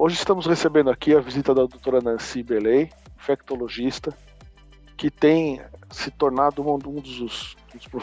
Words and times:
Hoje 0.00 0.14
estamos 0.14 0.46
recebendo 0.46 0.90
aqui 0.90 1.12
a 1.12 1.18
visita 1.18 1.52
da 1.52 1.66
doutora 1.66 2.00
Nancy 2.00 2.40
Belay, 2.40 2.88
infectologista, 3.16 4.16
que 4.96 5.10
tem 5.10 5.60
se 5.90 6.08
tornado 6.12 6.62
um 6.62 6.78
dos, 6.78 7.56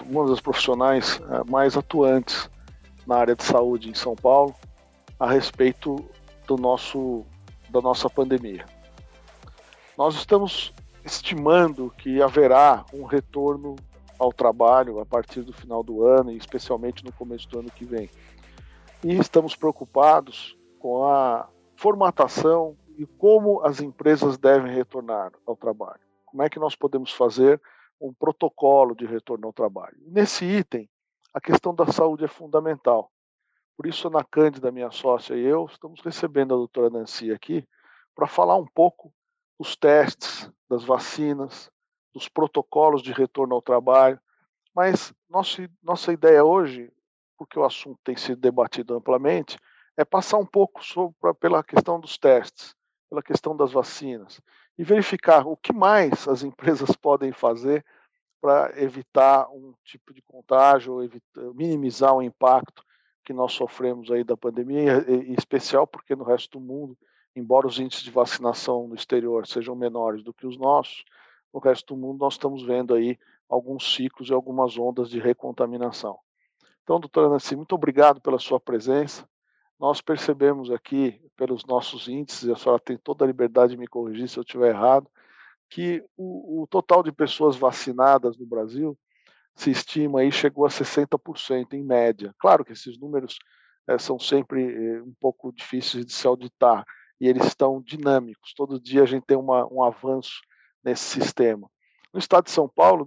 uma 0.05 0.27
das 0.27 0.41
profissionais 0.41 1.21
eh, 1.21 1.49
mais 1.49 1.77
atuantes 1.77 2.49
na 3.07 3.15
área 3.15 3.33
de 3.33 3.45
saúde 3.45 3.89
em 3.89 3.93
São 3.93 4.13
Paulo 4.13 4.53
a 5.17 5.31
respeito 5.31 6.03
do 6.45 6.57
nosso, 6.57 7.25
da 7.69 7.79
nossa 7.79 8.09
pandemia. 8.09 8.65
Nós 9.97 10.15
estamos 10.15 10.73
estimando 11.05 11.93
que 11.97 12.21
haverá 12.21 12.83
um 12.93 13.05
retorno 13.05 13.77
ao 14.19 14.33
trabalho 14.33 14.99
a 14.99 15.05
partir 15.05 15.43
do 15.43 15.53
final 15.53 15.81
do 15.81 16.05
ano 16.05 16.29
e 16.29 16.35
especialmente 16.35 17.05
no 17.05 17.13
começo 17.13 17.47
do 17.47 17.59
ano 17.59 17.71
que 17.71 17.85
vem. 17.85 18.09
E 19.01 19.13
estamos 19.13 19.55
preocupados 19.55 20.57
com 20.77 21.05
a 21.05 21.47
formatação 21.75 22.77
e 22.97 23.05
como 23.05 23.61
as 23.61 23.81
empresas 23.81 24.37
devem 24.37 24.73
retornar 24.73 25.31
ao 25.45 25.55
trabalho. 25.55 25.99
Como 26.25 26.43
é 26.43 26.49
que 26.49 26.59
nós 26.59 26.75
podemos 26.75 27.11
fazer 27.11 27.61
um 27.99 28.13
protocolo 28.13 28.95
de 28.95 29.05
retorno 29.05 29.47
ao 29.47 29.53
trabalho? 29.53 29.97
Nesse 30.07 30.45
item, 30.45 30.89
a 31.33 31.41
questão 31.41 31.73
da 31.73 31.87
saúde 31.87 32.25
é 32.25 32.27
fundamental. 32.27 33.11
Por 33.77 33.87
isso, 33.87 34.07
Ana 34.07 34.23
Cândida, 34.23 34.71
minha 34.71 34.91
sócia, 34.91 35.35
e 35.35 35.43
eu 35.43 35.65
estamos 35.65 35.99
recebendo 36.01 36.53
a 36.53 36.57
doutora 36.57 36.89
Nancy 36.89 37.31
aqui 37.31 37.67
para 38.15 38.27
falar 38.27 38.55
um 38.55 38.65
pouco 38.65 39.13
dos 39.59 39.75
testes, 39.75 40.49
das 40.69 40.83
vacinas, 40.83 41.69
dos 42.13 42.29
protocolos 42.29 43.01
de 43.01 43.11
retorno 43.11 43.55
ao 43.55 43.61
trabalho. 43.61 44.19
Mas 44.73 45.13
nossa, 45.29 45.69
nossa 45.83 46.13
ideia 46.13 46.43
hoje, 46.43 46.91
porque 47.37 47.59
o 47.59 47.65
assunto 47.65 47.99
tem 48.03 48.15
sido 48.15 48.39
debatido 48.39 48.95
amplamente, 48.95 49.57
é 49.97 50.03
passar 50.03 50.37
um 50.37 50.45
pouco 50.45 50.83
sobre, 50.83 51.15
pela 51.39 51.63
questão 51.63 51.99
dos 51.99 52.17
testes, 52.17 52.75
pela 53.09 53.23
questão 53.23 53.55
das 53.55 53.71
vacinas, 53.71 54.41
e 54.77 54.83
verificar 54.83 55.47
o 55.47 55.55
que 55.55 55.71
mais 55.73 56.27
as 56.27 56.43
empresas 56.43 56.95
podem 56.97 57.31
fazer 57.31 57.85
para 58.41 58.73
evitar 58.79 59.49
um 59.49 59.73
tipo 59.83 60.13
de 60.13 60.21
contágio, 60.21 61.01
evitar, 61.01 61.41
minimizar 61.53 62.13
o 62.13 62.21
impacto 62.21 62.83
que 63.23 63.33
nós 63.33 63.53
sofremos 63.53 64.11
aí 64.11 64.23
da 64.23 64.37
pandemia, 64.37 65.03
em 65.07 65.33
especial 65.33 65.87
porque 65.87 66.15
no 66.15 66.23
resto 66.23 66.59
do 66.59 66.63
mundo, 66.63 66.95
embora 67.35 67.65
os 67.65 67.79
índices 67.79 68.03
de 68.03 68.11
vacinação 68.11 68.87
no 68.87 68.93
exterior 68.93 69.47
sejam 69.47 69.75
menores 69.75 70.23
do 70.23 70.33
que 70.33 70.45
os 70.45 70.57
nossos, 70.57 71.03
no 71.51 71.59
resto 71.59 71.95
do 71.95 71.99
mundo 71.99 72.19
nós 72.19 72.33
estamos 72.33 72.63
vendo 72.63 72.93
aí 72.93 73.17
alguns 73.49 73.95
ciclos 73.95 74.29
e 74.29 74.33
algumas 74.33 74.77
ondas 74.77 75.09
de 75.09 75.19
recontaminação. 75.19 76.19
Então, 76.83 76.99
doutora 76.99 77.29
Nancy, 77.29 77.55
muito 77.55 77.73
obrigado 77.73 78.21
pela 78.21 78.37
sua 78.37 78.59
presença. 78.59 79.27
Nós 79.79 80.01
percebemos 80.01 80.71
aqui, 80.71 81.21
pelos 81.35 81.65
nossos 81.65 82.07
índices, 82.07 82.49
a 82.49 82.55
senhora 82.55 82.81
tem 82.81 82.97
toda 82.97 83.25
a 83.25 83.27
liberdade 83.27 83.73
de 83.73 83.77
me 83.77 83.87
corrigir 83.87 84.27
se 84.29 84.37
eu 84.37 84.43
estiver 84.43 84.69
errado, 84.69 85.09
que 85.69 86.03
o, 86.15 86.63
o 86.63 86.67
total 86.67 87.03
de 87.03 87.11
pessoas 87.11 87.57
vacinadas 87.57 88.37
no 88.37 88.45
Brasil 88.45 88.97
se 89.55 89.71
estima 89.71 90.21
aí 90.21 90.31
chegou 90.31 90.65
a 90.65 90.69
60% 90.69 91.73
em 91.73 91.83
média. 91.83 92.33
Claro 92.39 92.63
que 92.63 92.73
esses 92.73 92.97
números 92.97 93.37
é, 93.87 93.97
são 93.97 94.19
sempre 94.19 94.61
é, 94.63 95.01
um 95.01 95.13
pouco 95.19 95.51
difíceis 95.51 96.05
de 96.05 96.13
se 96.13 96.27
auditar 96.27 96.85
e 97.19 97.27
eles 97.27 97.45
estão 97.45 97.81
dinâmicos. 97.81 98.53
Todo 98.55 98.79
dia 98.79 99.03
a 99.03 99.05
gente 99.05 99.25
tem 99.25 99.37
uma, 99.37 99.65
um 99.71 99.83
avanço 99.83 100.41
nesse 100.83 101.03
sistema. 101.03 101.69
No 102.13 102.19
estado 102.19 102.45
de 102.45 102.51
São 102.51 102.69
Paulo, 102.69 103.05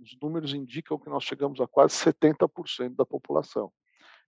os 0.00 0.16
números 0.20 0.52
indicam 0.52 0.98
que 0.98 1.08
nós 1.08 1.22
chegamos 1.22 1.60
a 1.60 1.66
quase 1.68 1.94
70% 1.94 2.96
da 2.96 3.06
população. 3.06 3.72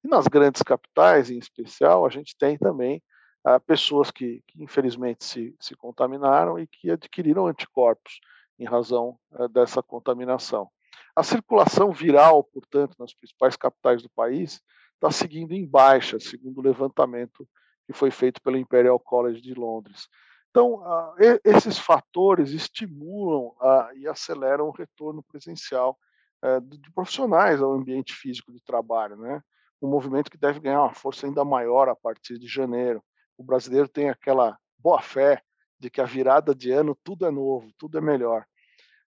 E 0.05 0.09
nas 0.09 0.27
grandes 0.27 0.63
capitais, 0.63 1.31
em 1.31 1.39
especial, 1.39 2.07
a 2.07 2.09
gente 2.09 2.37
tem 2.37 2.57
também 2.57 3.03
ah, 3.45 3.59
pessoas 3.59 4.11
que, 4.11 4.43
que 4.47 4.63
infelizmente 4.63 5.25
se, 5.25 5.57
se, 5.61 5.75
contaminaram 5.75 6.59
e 6.59 6.67
que 6.67 6.91
adquiriram 6.91 7.47
anticorpos 7.47 8.21
em 8.59 8.65
razão 8.65 9.19
ah, 9.33 9.49
dessa 9.49 9.83
contaminação. 9.83 10.69
A 11.17 11.23
circulação 11.23 11.93
viral, 11.93 12.45
portanto, 12.45 12.95
nas 12.99 13.13
principais 13.13 13.57
capitais 13.57 14.03
do 14.03 14.11
país 14.11 14.61
está 14.95 15.11
seguindo 15.11 15.53
em 15.53 15.67
baixa, 15.67 16.19
segundo 16.21 16.59
o 16.59 16.63
levantamento 16.63 17.49
que 17.87 17.93
foi 17.93 18.11
feito 18.11 18.41
pelo 18.43 18.57
Imperial 18.57 19.01
College 19.01 19.41
de 19.41 19.55
Londres. 19.55 20.09
Então, 20.51 20.75
uh, 20.75 21.15
esses 21.45 21.79
fatores 21.79 22.51
estimulam 22.51 23.49
uh, 23.61 23.97
e 23.97 24.07
aceleram 24.07 24.69
o 24.69 24.73
retorno 24.73 25.23
presencial 25.23 25.99
uh, 26.45 26.61
de 26.61 26.91
profissionais 26.93 27.63
ao 27.63 27.73
ambiente 27.73 28.15
físico 28.15 28.53
de 28.53 28.61
trabalho, 28.61 29.17
né? 29.17 29.43
Um 29.81 29.89
movimento 29.89 30.31
que 30.31 30.39
deve 30.39 30.61
ganhar 30.61 30.83
uma 30.83 30.95
força 30.95 31.27
ainda 31.27 31.45
maior 31.45 31.89
a 31.89 31.97
partir 31.97 32.39
de 32.39 32.47
janeiro. 32.47 33.03
O 33.37 33.45
brasileiro 33.45 33.89
tem 33.89 34.09
aquela 34.11 34.59
boa 34.79 35.01
fé 35.01 35.43
de 35.79 35.89
que 35.89 36.01
a 36.01 36.05
virada 36.05 36.55
de 36.55 36.71
ano 36.71 36.99
tudo 37.05 37.25
é 37.27 37.31
novo, 37.31 37.71
tudo 37.79 37.99
é 37.99 38.01
melhor. 38.01 38.45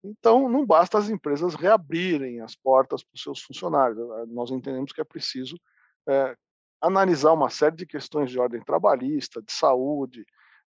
Então, 0.04 0.48
não 0.50 0.66
basta 0.66 0.98
as 0.98 1.10
empresas 1.10 1.56
reabrirem 1.56 2.42
as 2.42 2.56
portas 2.56 3.04
para 3.04 3.16
os 3.16 3.22
seus 3.22 3.42
funcionários. 3.42 3.98
Nós 4.28 4.52
entendemos 4.52 4.92
que 4.92 5.02
é 5.02 5.04
preciso 5.04 5.60
é, 6.08 6.36
analisar 6.82 7.34
uma 7.34 7.50
série 7.50 7.76
de 7.76 7.86
questões 7.86 8.30
de 8.30 8.40
ordem 8.40 8.64
trabalhista, 8.64 9.42
de 9.42 9.52
saúde, 9.52 10.26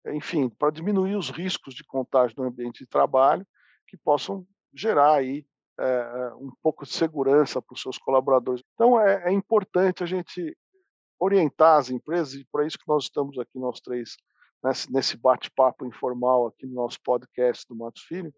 enfim, 0.08 0.50
para 0.50 0.72
diminuir 0.72 1.16
os 1.16 1.30
riscos 1.30 1.74
de 1.76 1.84
contágio 1.84 2.36
no 2.38 2.46
ambiente 2.46 2.80
de 2.80 2.88
trabalho 2.88 3.46
que 3.88 3.98
possam 3.98 4.46
gerar 4.74 5.14
aí 5.14 5.46
é, 5.80 6.34
um 6.36 6.52
pouco 6.62 6.86
de 6.86 6.92
segurança 6.92 7.62
para 7.62 7.74
os 7.74 7.82
seus 7.82 7.98
colaboradores. 7.98 8.64
Então, 8.74 9.00
é, 9.00 9.30
é, 9.30 9.32
importante 9.32 10.04
a 10.04 10.08
gente 10.08 10.56
orientar 11.20 11.78
as 11.78 11.90
empresas, 11.90 12.34
e 12.34 12.46
para 12.52 12.66
isso 12.66 12.78
que 12.78 12.88
nós 12.88 13.04
estamos 13.04 13.38
aqui, 13.40 13.60
nós 13.60 13.80
três, 13.80 14.16
nesse, 14.64 14.92
nesse 14.92 15.18
bate-papo 15.18 15.86
informal 15.86 16.48
aqui 16.48 16.66
no 16.66 16.76
nosso 16.76 17.00
podcast 17.04 17.66
do 17.68 17.76
Matos 17.76 18.04
Filho, 18.04 18.34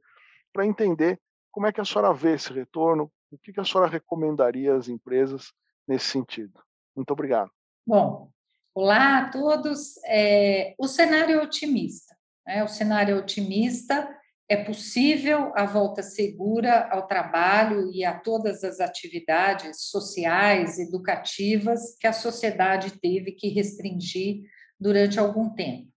para 0.53 0.66
entender 0.66 1.19
como 1.51 1.67
é 1.67 1.72
que 1.72 1.81
a 1.81 1.85
senhora 1.85 2.13
vê 2.13 2.33
esse 2.33 2.53
retorno, 2.53 3.11
o 3.31 3.38
que, 3.38 3.53
que 3.53 3.59
a 3.59 3.66
senhora 3.66 3.89
recomendaria 3.89 4.73
às 4.75 4.88
empresas 4.88 5.51
nesse 5.88 6.06
sentido. 6.06 6.59
Muito 6.95 7.11
obrigado. 7.11 7.51
Bom, 7.85 8.31
Olá 8.73 9.17
a 9.17 9.29
todos. 9.29 9.97
É, 10.06 10.73
o 10.77 10.88
cenário 10.88 11.39
é 11.39 11.44
otimista. 11.44 12.16
Né? 12.47 12.63
O 12.63 12.67
cenário 12.67 13.16
é 13.16 13.19
otimista. 13.19 14.09
É 14.52 14.58
possível 14.58 15.52
a 15.56 15.64
volta 15.64 16.02
segura 16.02 16.90
ao 16.90 17.06
trabalho 17.06 17.92
e 17.94 18.04
a 18.04 18.20
todas 18.20 18.64
as 18.64 18.80
atividades 18.80 19.84
sociais, 19.84 20.80
educativas 20.80 21.96
que 22.00 22.08
a 22.08 22.14
sociedade 22.14 23.00
teve 23.00 23.34
que 23.34 23.50
restringir 23.50 24.42
durante 24.80 25.20
algum 25.20 25.54
tempo. 25.54 25.88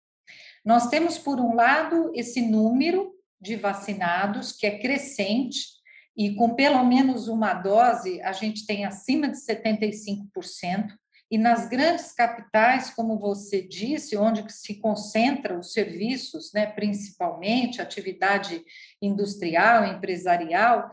Nós 0.63 0.89
temos, 0.89 1.17
por 1.17 1.41
um 1.41 1.55
lado, 1.55 2.13
esse 2.15 2.43
número 2.43 3.11
de 3.41 3.57
vacinados 3.57 4.53
que 4.53 4.67
é 4.67 4.79
crescente, 4.79 5.59
e 6.15 6.35
com 6.35 6.55
pelo 6.55 6.85
menos 6.85 7.29
uma 7.29 7.55
dose, 7.55 8.21
a 8.21 8.33
gente 8.33 8.67
tem 8.67 8.85
acima 8.85 9.31
de 9.31 9.39
75%. 9.39 10.93
E 11.33 11.39
nas 11.39 11.67
grandes 11.67 12.13
capitais, 12.13 12.91
como 12.91 13.19
você 13.19 13.63
disse, 13.63 14.19
onde 14.19 14.45
se 14.53 14.75
concentram 14.75 15.61
os 15.61 15.73
serviços, 15.73 16.53
né, 16.53 16.67
principalmente 16.67 17.81
atividade 17.81 18.63
industrial, 19.01 19.87
empresarial, 19.87 20.91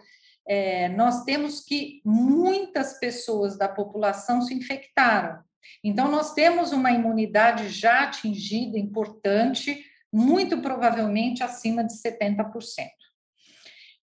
é, 0.48 0.88
nós 0.88 1.26
temos 1.26 1.60
que 1.60 2.02
muitas 2.06 2.98
pessoas 3.02 3.58
da 3.58 3.68
população 3.68 4.42
se 4.42 4.54
infectaram. 4.54 5.44
Então, 5.84 6.10
nós 6.10 6.34
temos 6.34 6.72
uma 6.72 6.94
imunidade 6.94 7.68
já 7.68 8.04
atingida, 8.06 8.80
importante, 8.80 9.84
muito 10.10 10.62
provavelmente 10.62 11.44
acima 11.44 11.84
de 11.84 11.92
70%. 12.02 12.88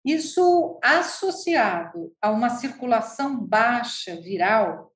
Isso 0.04 0.78
associado 0.84 2.14
a 2.22 2.30
uma 2.30 2.50
circulação 2.50 3.40
baixa 3.40 4.18
viral, 4.18 4.92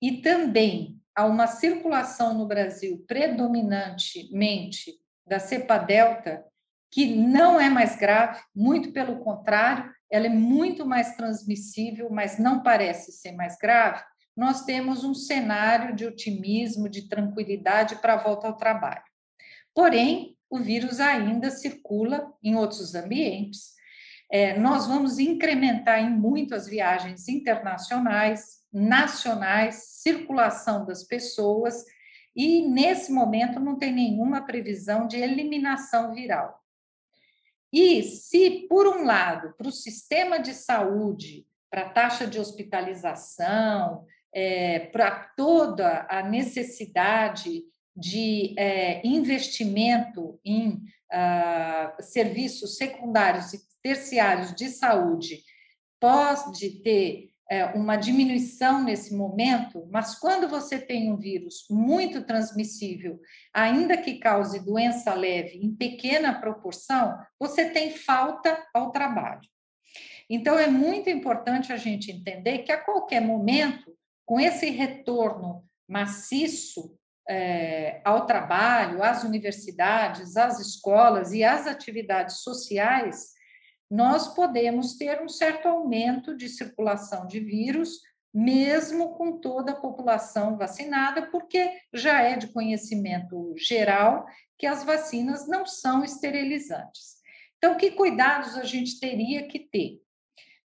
e 0.00 0.20
também 0.22 1.00
a 1.14 1.26
uma 1.26 1.46
circulação 1.46 2.34
no 2.34 2.46
Brasil 2.46 3.04
predominantemente 3.06 4.94
da 5.26 5.38
cepa 5.38 5.76
delta, 5.78 6.44
que 6.90 7.06
não 7.06 7.60
é 7.60 7.68
mais 7.68 7.96
grave, 7.96 8.40
muito 8.54 8.92
pelo 8.92 9.18
contrário, 9.18 9.92
ela 10.10 10.26
é 10.26 10.30
muito 10.30 10.86
mais 10.86 11.16
transmissível, 11.16 12.08
mas 12.10 12.38
não 12.38 12.62
parece 12.62 13.12
ser 13.12 13.32
mais 13.32 13.58
grave, 13.58 14.02
nós 14.36 14.64
temos 14.64 15.02
um 15.02 15.14
cenário 15.14 15.94
de 15.94 16.06
otimismo, 16.06 16.88
de 16.88 17.08
tranquilidade 17.08 17.96
para 17.96 18.14
a 18.14 18.22
volta 18.22 18.46
ao 18.46 18.56
trabalho. 18.56 19.02
Porém, 19.74 20.36
o 20.48 20.58
vírus 20.58 21.00
ainda 21.00 21.50
circula 21.50 22.32
em 22.42 22.54
outros 22.54 22.94
ambientes. 22.94 23.72
É, 24.30 24.58
nós 24.58 24.86
vamos 24.86 25.18
incrementar 25.18 25.98
em 25.98 26.10
muito 26.10 26.54
as 26.54 26.68
viagens 26.68 27.28
internacionais, 27.28 28.57
nacionais, 28.72 30.00
circulação 30.02 30.84
das 30.84 31.04
pessoas, 31.04 31.84
e 32.34 32.62
nesse 32.68 33.10
momento 33.10 33.58
não 33.58 33.76
tem 33.76 33.92
nenhuma 33.92 34.42
previsão 34.42 35.06
de 35.06 35.16
eliminação 35.16 36.14
viral. 36.14 36.62
E 37.72 38.02
se, 38.02 38.66
por 38.68 38.86
um 38.86 39.04
lado, 39.04 39.54
para 39.56 39.68
o 39.68 39.72
sistema 39.72 40.38
de 40.38 40.54
saúde, 40.54 41.46
para 41.70 41.82
a 41.82 41.90
taxa 41.90 42.26
de 42.26 42.38
hospitalização, 42.38 44.06
é, 44.32 44.80
para 44.80 45.10
toda 45.36 46.06
a 46.08 46.22
necessidade 46.22 47.64
de 47.96 48.54
é, 48.56 49.04
investimento 49.06 50.38
em 50.44 50.68
uh, 51.12 52.00
serviços 52.00 52.76
secundários 52.76 53.52
e 53.52 53.60
terciários 53.82 54.54
de 54.54 54.68
saúde 54.68 55.42
pode 56.00 56.82
ter 56.82 57.30
uma 57.74 57.96
diminuição 57.96 58.84
nesse 58.84 59.14
momento, 59.14 59.88
mas 59.90 60.14
quando 60.14 60.48
você 60.48 60.78
tem 60.78 61.10
um 61.10 61.16
vírus 61.16 61.66
muito 61.70 62.22
transmissível, 62.24 63.18
ainda 63.54 63.96
que 63.96 64.18
cause 64.18 64.64
doença 64.64 65.14
leve 65.14 65.56
em 65.56 65.74
pequena 65.74 66.38
proporção, 66.38 67.18
você 67.40 67.70
tem 67.70 67.90
falta 67.90 68.62
ao 68.74 68.90
trabalho. 68.90 69.48
Então, 70.28 70.58
é 70.58 70.66
muito 70.66 71.08
importante 71.08 71.72
a 71.72 71.78
gente 71.78 72.12
entender 72.12 72.58
que 72.58 72.70
a 72.72 72.76
qualquer 72.76 73.22
momento, 73.22 73.96
com 74.26 74.38
esse 74.38 74.68
retorno 74.68 75.64
maciço 75.88 76.98
é, 77.26 78.02
ao 78.04 78.26
trabalho, 78.26 79.02
às 79.02 79.24
universidades, 79.24 80.36
às 80.36 80.60
escolas 80.60 81.32
e 81.32 81.42
às 81.42 81.66
atividades 81.66 82.40
sociais, 82.40 83.37
nós 83.90 84.34
podemos 84.34 84.96
ter 84.96 85.22
um 85.22 85.28
certo 85.28 85.66
aumento 85.66 86.36
de 86.36 86.48
circulação 86.48 87.26
de 87.26 87.40
vírus, 87.40 88.00
mesmo 88.32 89.14
com 89.14 89.38
toda 89.40 89.72
a 89.72 89.80
população 89.80 90.56
vacinada, 90.56 91.30
porque 91.30 91.70
já 91.92 92.22
é 92.22 92.36
de 92.36 92.48
conhecimento 92.48 93.54
geral 93.56 94.26
que 94.58 94.66
as 94.66 94.84
vacinas 94.84 95.48
não 95.48 95.64
são 95.64 96.04
esterilizantes. 96.04 97.18
Então, 97.56 97.76
que 97.76 97.92
cuidados 97.92 98.56
a 98.56 98.64
gente 98.64 99.00
teria 99.00 99.48
que 99.48 99.58
ter? 99.58 100.00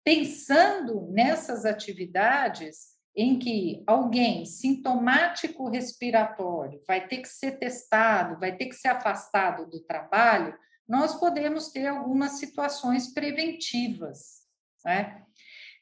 Pensando 0.03 1.07
nessas 1.11 1.63
atividades 1.63 2.91
em 3.15 3.37
que 3.37 3.83
alguém 3.85 4.45
sintomático 4.45 5.69
respiratório 5.69 6.81
vai 6.87 7.07
ter 7.07 7.17
que 7.17 7.27
ser 7.27 7.59
testado, 7.59 8.39
vai 8.39 8.55
ter 8.55 8.65
que 8.65 8.75
ser 8.75 8.87
afastado 8.87 9.69
do 9.69 9.81
trabalho, 9.81 10.57
nós 10.87 11.15
podemos 11.15 11.69
ter 11.69 11.87
algumas 11.87 12.33
situações 12.33 13.13
preventivas. 13.13 14.41
Né? 14.85 15.23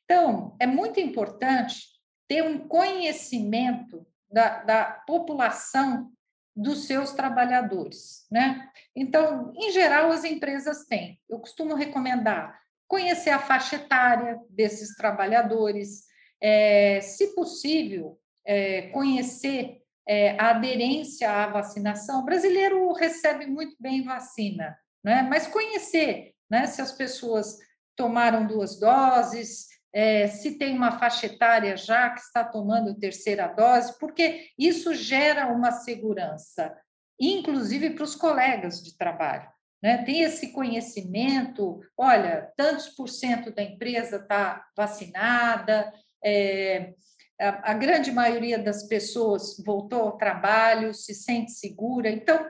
Então, 0.03 0.55
é 0.59 0.67
muito 0.67 0.99
importante 0.99 1.87
ter 2.27 2.43
um 2.43 2.67
conhecimento 2.67 4.05
da, 4.31 4.63
da 4.63 4.85
população 5.07 6.11
dos 6.55 6.85
seus 6.85 7.11
trabalhadores, 7.13 8.27
né? 8.29 8.69
Então, 8.93 9.53
em 9.55 9.71
geral, 9.71 10.11
as 10.11 10.25
empresas 10.25 10.85
têm. 10.85 11.17
Eu 11.29 11.39
costumo 11.39 11.73
recomendar 11.73 12.59
conhecer 12.89 13.29
a 13.29 13.39
faixa 13.39 13.75
etária 13.75 14.41
desses 14.49 14.95
trabalhadores, 14.95 16.05
é, 16.41 16.99
se 17.01 17.35
possível, 17.35 18.19
é, 18.43 18.89
conhecer 18.89 19.83
é, 20.07 20.31
a 20.41 20.49
aderência 20.49 21.29
à 21.29 21.47
vacinação. 21.47 22.21
O 22.21 22.25
brasileiro 22.25 22.91
recebe 22.93 23.45
muito 23.45 23.75
bem 23.79 24.03
vacina, 24.03 24.75
né? 25.03 25.21
mas 25.23 25.47
conhecer 25.47 26.33
né, 26.49 26.65
se 26.67 26.81
as 26.81 26.91
pessoas 26.91 27.57
tomaram 27.95 28.47
duas 28.47 28.79
doses, 28.79 29.67
é, 29.93 30.27
se 30.27 30.57
tem 30.57 30.75
uma 30.75 30.97
faixa 30.99 31.25
etária 31.25 31.75
já 31.75 32.09
que 32.11 32.21
está 32.21 32.43
tomando 32.43 32.97
terceira 32.97 33.47
dose, 33.47 33.97
porque 33.99 34.47
isso 34.57 34.93
gera 34.93 35.47
uma 35.47 35.71
segurança, 35.71 36.75
inclusive 37.19 37.91
para 37.91 38.03
os 38.03 38.15
colegas 38.15 38.81
de 38.83 38.97
trabalho. 38.97 39.49
Né? 39.81 40.03
Tem 40.03 40.21
esse 40.21 40.51
conhecimento, 40.51 41.79
olha, 41.97 42.51
tantos 42.55 42.89
por 42.89 43.07
cento 43.07 43.51
da 43.51 43.63
empresa 43.63 44.17
está 44.17 44.65
vacinada, 44.75 45.91
é, 46.23 46.93
a, 47.39 47.71
a 47.71 47.73
grande 47.73 48.11
maioria 48.11 48.59
das 48.59 48.83
pessoas 48.83 49.57
voltou 49.65 50.01
ao 50.01 50.17
trabalho, 50.17 50.93
se 50.93 51.13
sente 51.13 51.51
segura. 51.51 52.09
Então, 52.09 52.45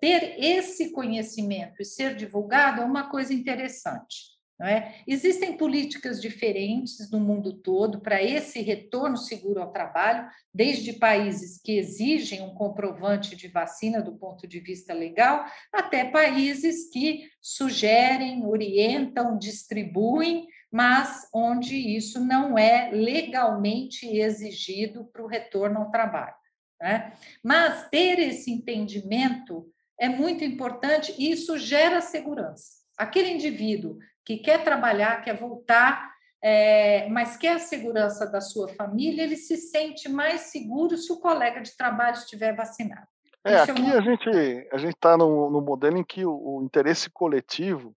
ter 0.00 0.36
esse 0.38 0.90
conhecimento 0.90 1.80
e 1.80 1.84
ser 1.84 2.14
divulgado 2.16 2.82
é 2.82 2.84
uma 2.84 3.10
coisa 3.10 3.32
interessante. 3.32 4.38
É? 4.60 5.02
Existem 5.06 5.56
políticas 5.56 6.20
diferentes 6.20 7.08
no 7.12 7.20
mundo 7.20 7.52
todo 7.52 8.00
para 8.00 8.20
esse 8.20 8.60
retorno 8.60 9.16
seguro 9.16 9.60
ao 9.62 9.70
trabalho, 9.70 10.28
desde 10.52 10.94
países 10.94 11.60
que 11.62 11.78
exigem 11.78 12.42
um 12.42 12.52
comprovante 12.54 13.36
de 13.36 13.46
vacina 13.46 14.02
do 14.02 14.16
ponto 14.16 14.48
de 14.48 14.58
vista 14.58 14.92
legal, 14.92 15.44
até 15.72 16.04
países 16.06 16.90
que 16.90 17.30
sugerem, 17.40 18.44
orientam, 18.44 19.38
distribuem, 19.38 20.48
mas 20.72 21.28
onde 21.32 21.76
isso 21.76 22.18
não 22.18 22.58
é 22.58 22.90
legalmente 22.90 24.08
exigido 24.08 25.04
para 25.04 25.22
o 25.22 25.28
retorno 25.28 25.82
ao 25.82 25.90
trabalho. 25.92 26.34
Né? 26.80 27.12
Mas 27.42 27.88
ter 27.88 28.18
esse 28.18 28.50
entendimento 28.50 29.66
é 29.98 30.08
muito 30.08 30.44
importante 30.44 31.14
e 31.18 31.30
isso 31.30 31.58
gera 31.58 32.00
segurança. 32.00 32.78
Aquele 32.96 33.30
indivíduo 33.30 33.98
que 34.24 34.38
quer 34.38 34.62
trabalhar, 34.62 35.22
quer 35.22 35.36
voltar, 35.36 36.12
é, 36.42 37.08
mas 37.08 37.36
quer 37.36 37.56
a 37.56 37.58
segurança 37.58 38.26
da 38.26 38.40
sua 38.40 38.68
família, 38.68 39.22
ele 39.24 39.36
se 39.36 39.56
sente 39.56 40.08
mais 40.08 40.42
seguro 40.42 40.96
se 40.96 41.12
o 41.12 41.18
colega 41.18 41.60
de 41.60 41.76
trabalho 41.76 42.16
estiver 42.16 42.54
vacinado. 42.54 43.06
É, 43.44 43.60
aqui 43.60 43.70
é 43.70 43.74
uma... 43.74 43.94
a 43.94 44.00
gente 44.00 44.68
a 44.72 44.76
gente 44.76 44.94
está 44.94 45.16
no, 45.16 45.50
no, 45.50 45.60
modelo 45.60 45.96
em 45.96 46.04
que 46.04 46.24
o, 46.24 46.32
o, 46.32 46.62
interesse 46.62 47.08
coletivo 47.08 47.94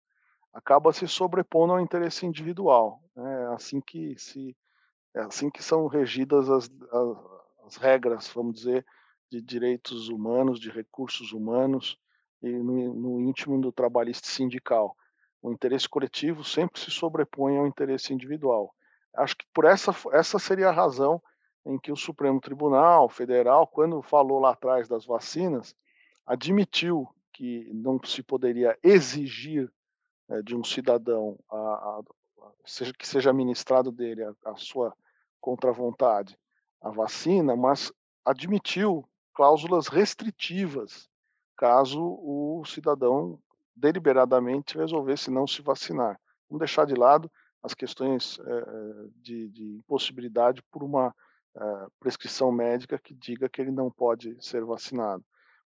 acaba 0.52 0.92
se 0.92 1.06
sobrepondo 1.08 1.72
ao 1.72 1.80
interesse 1.80 2.26
individual. 2.26 3.00
Né? 3.16 3.44
É 3.44 3.54
assim 3.54 3.80
que 3.80 4.14
se 4.18 4.56
é 5.14 5.20
assim 5.20 5.50
que 5.50 5.62
são 5.62 5.86
regidas 5.86 6.50
as, 6.50 6.64
as 6.64 7.37
as 7.68 7.76
regras, 7.76 8.28
vamos 8.34 8.54
dizer, 8.54 8.84
de 9.30 9.42
direitos 9.42 10.08
humanos, 10.08 10.58
de 10.58 10.70
recursos 10.70 11.32
humanos 11.32 11.98
e 12.42 12.48
no, 12.50 12.94
no 12.94 13.20
íntimo 13.20 13.60
do 13.60 13.70
trabalhista 13.70 14.26
sindical. 14.26 14.96
O 15.42 15.52
interesse 15.52 15.88
coletivo 15.88 16.42
sempre 16.42 16.80
se 16.80 16.90
sobrepõe 16.90 17.58
ao 17.58 17.66
interesse 17.66 18.12
individual. 18.12 18.74
Acho 19.14 19.36
que 19.36 19.44
por 19.52 19.66
essa 19.66 19.94
essa 20.12 20.38
seria 20.38 20.68
a 20.70 20.72
razão 20.72 21.22
em 21.64 21.78
que 21.78 21.92
o 21.92 21.96
Supremo 21.96 22.40
Tribunal 22.40 23.08
Federal, 23.08 23.66
quando 23.66 24.00
falou 24.00 24.40
lá 24.40 24.52
atrás 24.52 24.88
das 24.88 25.04
vacinas, 25.04 25.76
admitiu 26.24 27.06
que 27.32 27.70
não 27.72 28.00
se 28.02 28.22
poderia 28.22 28.78
exigir 28.82 29.70
é, 30.30 30.42
de 30.42 30.56
um 30.56 30.64
cidadão 30.64 31.38
a, 31.50 31.56
a, 31.56 32.02
seja 32.64 32.92
que 32.92 33.06
seja 33.06 33.32
ministrado 33.32 33.92
dele 33.92 34.24
a, 34.24 34.34
a 34.46 34.56
sua 34.56 34.94
contra 35.40 35.70
vontade 35.70 36.38
a 36.80 36.90
vacina, 36.90 37.56
mas 37.56 37.92
admitiu 38.24 39.08
cláusulas 39.34 39.88
restritivas 39.88 41.08
caso 41.56 42.00
o 42.00 42.62
cidadão 42.64 43.38
deliberadamente 43.74 44.78
resolvesse 44.78 45.30
não 45.30 45.46
se 45.46 45.60
vacinar. 45.60 46.18
Vamos 46.48 46.60
deixar 46.60 46.86
de 46.86 46.94
lado 46.94 47.30
as 47.62 47.74
questões 47.74 48.38
é, 48.38 48.64
de, 49.16 49.48
de, 49.48 49.64
impossibilidade 49.76 50.62
por 50.70 50.82
uma 50.82 51.14
é, 51.56 51.86
prescrição 51.98 52.52
médica 52.52 52.98
que 52.98 53.12
diga 53.12 53.48
que 53.48 53.60
ele 53.60 53.72
não 53.72 53.90
pode 53.90 54.36
ser 54.40 54.64
vacinado. 54.64 55.24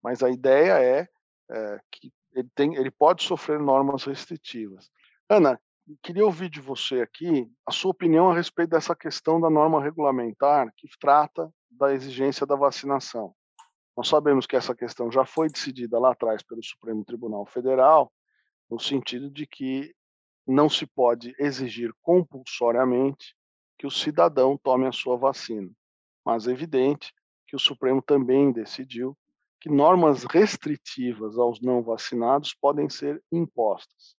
Mas 0.03 0.21
a 0.21 0.29
ideia 0.29 0.79
é, 0.81 1.07
é 1.49 1.79
que 1.89 2.11
ele, 2.33 2.49
tem, 2.53 2.75
ele 2.75 2.91
pode 2.91 3.23
sofrer 3.23 3.59
normas 3.59 4.03
restritivas. 4.03 4.91
Ana, 5.29 5.59
queria 6.01 6.25
ouvir 6.25 6.49
de 6.49 6.59
você 6.59 7.01
aqui 7.01 7.49
a 7.65 7.71
sua 7.71 7.91
opinião 7.91 8.29
a 8.29 8.35
respeito 8.35 8.71
dessa 8.71 8.95
questão 8.95 9.39
da 9.39 9.49
norma 9.49 9.81
regulamentar 9.81 10.71
que 10.75 10.87
trata 10.99 11.51
da 11.69 11.93
exigência 11.93 12.45
da 12.45 12.55
vacinação. 12.55 13.33
Nós 13.95 14.07
sabemos 14.07 14.45
que 14.45 14.55
essa 14.55 14.75
questão 14.75 15.11
já 15.11 15.25
foi 15.25 15.49
decidida 15.49 15.97
lá 15.97 16.11
atrás 16.11 16.43
pelo 16.43 16.63
Supremo 16.63 17.05
Tribunal 17.05 17.45
Federal, 17.45 18.11
no 18.69 18.79
sentido 18.79 19.31
de 19.31 19.47
que 19.47 19.93
não 20.45 20.69
se 20.69 20.85
pode 20.85 21.33
exigir 21.39 21.91
compulsoriamente 22.01 23.35
que 23.77 23.87
o 23.87 23.91
cidadão 23.91 24.57
tome 24.57 24.87
a 24.87 24.91
sua 24.91 25.17
vacina. 25.17 25.69
Mas 26.25 26.47
é 26.47 26.51
evidente 26.51 27.13
que 27.47 27.55
o 27.55 27.59
Supremo 27.59 28.01
também 28.01 28.51
decidiu 28.51 29.17
que 29.59 29.69
normas 29.69 30.25
restritivas 30.25 31.37
aos 31.37 31.61
não 31.61 31.81
vacinados 31.81 32.53
podem 32.53 32.89
ser 32.89 33.23
impostas. 33.31 34.16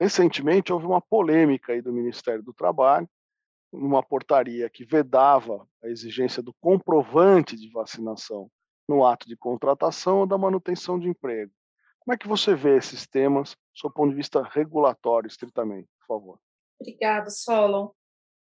Recentemente 0.00 0.72
houve 0.72 0.86
uma 0.86 1.00
polêmica 1.00 1.72
aí 1.72 1.82
do 1.82 1.92
Ministério 1.92 2.42
do 2.42 2.54
Trabalho, 2.54 3.08
numa 3.70 4.02
portaria 4.02 4.68
que 4.70 4.84
vedava 4.84 5.68
a 5.84 5.88
exigência 5.88 6.42
do 6.42 6.54
comprovante 6.54 7.54
de 7.54 7.70
vacinação 7.70 8.50
no 8.88 9.04
ato 9.04 9.28
de 9.28 9.36
contratação 9.36 10.20
ou 10.20 10.26
da 10.26 10.38
manutenção 10.38 10.98
de 10.98 11.08
emprego. 11.08 11.52
Como 12.00 12.14
é 12.14 12.18
que 12.18 12.26
você 12.26 12.54
vê 12.54 12.78
esses 12.78 13.06
temas, 13.06 13.54
do 13.82 13.90
ponto 13.90 14.10
de 14.10 14.16
vista 14.16 14.42
regulatório, 14.42 15.28
estritamente, 15.28 15.88
por 16.00 16.06
favor? 16.06 16.40
Obrigada, 16.80 17.28
Solon. 17.28 17.90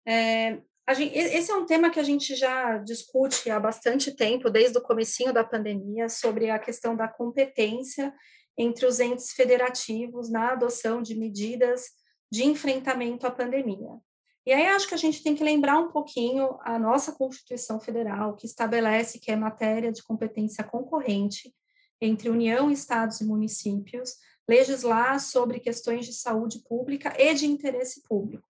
É, 0.06 0.62
gente, 0.94 1.18
esse 1.18 1.50
é 1.50 1.56
um 1.56 1.66
tema 1.66 1.89
que 1.89 2.00
a 2.00 2.04
gente 2.04 2.36
já 2.36 2.77
discute 2.77 3.50
há 3.50 3.60
bastante 3.60 4.16
tempo, 4.16 4.50
desde 4.50 4.77
o 4.77 4.82
comecinho 4.82 5.34
da 5.34 5.44
pandemia, 5.44 6.10
sobre 6.10 6.50
a 6.50 6.60
questão 6.60 6.96
da 6.96 7.08
competência 7.08 8.13
entre 8.58 8.86
os 8.86 9.00
entes 9.00 9.32
federativos 9.32 10.30
na 10.30 10.52
adoção 10.52 11.02
de 11.02 11.16
medidas 11.16 11.86
de 12.32 12.44
enfrentamento 12.44 13.28
à 13.28 13.32
pandemia. 13.32 14.00
E 14.46 14.54
aí 14.54 14.66
acho 14.68 14.88
que 14.88 14.94
a 14.94 14.98
gente 14.98 15.22
tem 15.22 15.36
que 15.36 15.44
lembrar 15.44 15.78
um 15.78 15.90
pouquinho 15.90 16.58
a 16.62 16.80
nossa 16.80 17.12
Constituição 17.12 17.80
Federal, 17.80 18.36
que 18.36 18.46
estabelece 18.46 19.20
que 19.20 19.30
é 19.30 19.36
matéria 19.36 19.92
de 19.92 20.02
competência 20.02 20.64
concorrente 20.64 21.54
entre 22.00 22.30
União, 22.30 22.72
estados 22.72 23.20
e 23.22 23.26
municípios 23.26 24.16
legislar 24.48 25.20
sobre 25.20 25.60
questões 25.60 26.06
de 26.06 26.14
saúde 26.14 26.64
pública 26.64 27.14
e 27.22 27.34
de 27.34 27.46
interesse 27.46 28.02
público. 28.04 28.48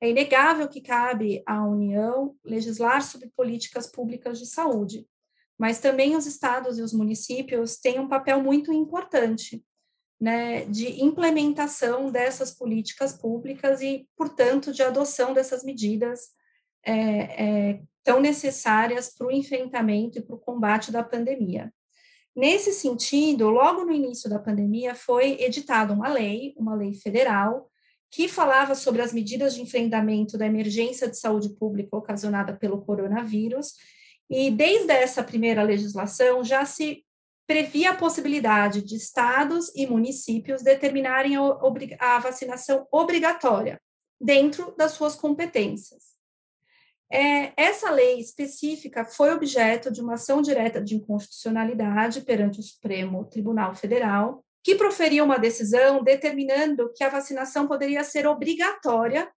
É 0.00 0.10
inegável 0.10 0.68
que 0.68 0.82
cabe 0.82 1.42
à 1.46 1.64
União 1.64 2.36
legislar 2.44 3.02
sobre 3.02 3.32
políticas 3.34 3.86
públicas 3.86 4.38
de 4.38 4.44
saúde, 4.44 5.08
mas 5.58 5.78
também 5.78 6.16
os 6.16 6.26
estados 6.26 6.78
e 6.78 6.82
os 6.82 6.92
municípios 6.92 7.76
têm 7.76 7.98
um 7.98 8.08
papel 8.08 8.42
muito 8.42 8.72
importante 8.72 9.64
né, 10.20 10.64
de 10.66 11.02
implementação 11.02 12.10
dessas 12.10 12.50
políticas 12.50 13.12
públicas 13.12 13.80
e, 13.80 14.08
portanto, 14.16 14.72
de 14.72 14.82
adoção 14.82 15.34
dessas 15.34 15.64
medidas 15.64 16.28
é, 16.84 16.94
é, 17.72 17.80
tão 18.02 18.20
necessárias 18.20 19.12
para 19.12 19.26
o 19.26 19.32
enfrentamento 19.32 20.18
e 20.18 20.22
para 20.22 20.36
o 20.36 20.40
combate 20.40 20.90
da 20.90 21.02
pandemia. 21.02 21.72
Nesse 22.34 22.72
sentido, 22.72 23.48
logo 23.48 23.84
no 23.84 23.92
início 23.92 24.28
da 24.28 24.38
pandemia, 24.38 24.94
foi 24.94 25.40
editada 25.40 25.92
uma 25.92 26.08
lei, 26.08 26.52
uma 26.56 26.74
lei 26.74 26.94
federal, 26.94 27.70
que 28.10 28.28
falava 28.28 28.74
sobre 28.74 29.02
as 29.02 29.12
medidas 29.12 29.54
de 29.54 29.62
enfrentamento 29.62 30.38
da 30.38 30.46
emergência 30.46 31.08
de 31.08 31.18
saúde 31.18 31.50
pública 31.50 31.96
ocasionada 31.96 32.54
pelo 32.56 32.80
coronavírus, 32.82 33.74
e 34.28 34.50
desde 34.50 34.92
essa 34.92 35.22
primeira 35.22 35.62
legislação 35.62 36.42
já 36.42 36.64
se 36.64 37.04
previa 37.46 37.90
a 37.90 37.96
possibilidade 37.96 38.82
de 38.82 38.96
estados 38.96 39.70
e 39.74 39.86
municípios 39.86 40.62
determinarem 40.62 41.36
a, 41.98 42.18
vacinação 42.18 42.86
obrigatória 42.90 43.80
dentro 44.20 44.74
das 44.76 44.92
suas 44.92 45.14
competências. 45.14 46.14
É, 47.12 47.52
essa 47.56 47.90
lei 47.90 48.18
específica 48.18 49.04
foi 49.04 49.32
objeto 49.32 49.92
de 49.92 50.00
uma 50.00 50.14
ação 50.14 50.40
direta 50.40 50.80
de 50.80 50.96
inconstitucionalidade 50.96 52.22
perante 52.22 52.60
o 52.60 52.62
Supremo 52.62 53.26
Tribunal 53.26 53.74
Federal, 53.74 54.42
que 54.62 54.74
proferia 54.74 55.22
uma 55.22 55.38
decisão 55.38 56.02
determinando 56.02 56.90
que 56.94 57.04
a 57.04 57.10
vacinação 57.10 57.68
poderia 57.68 58.02
ser 58.02 58.26
obrigatória. 58.26 59.30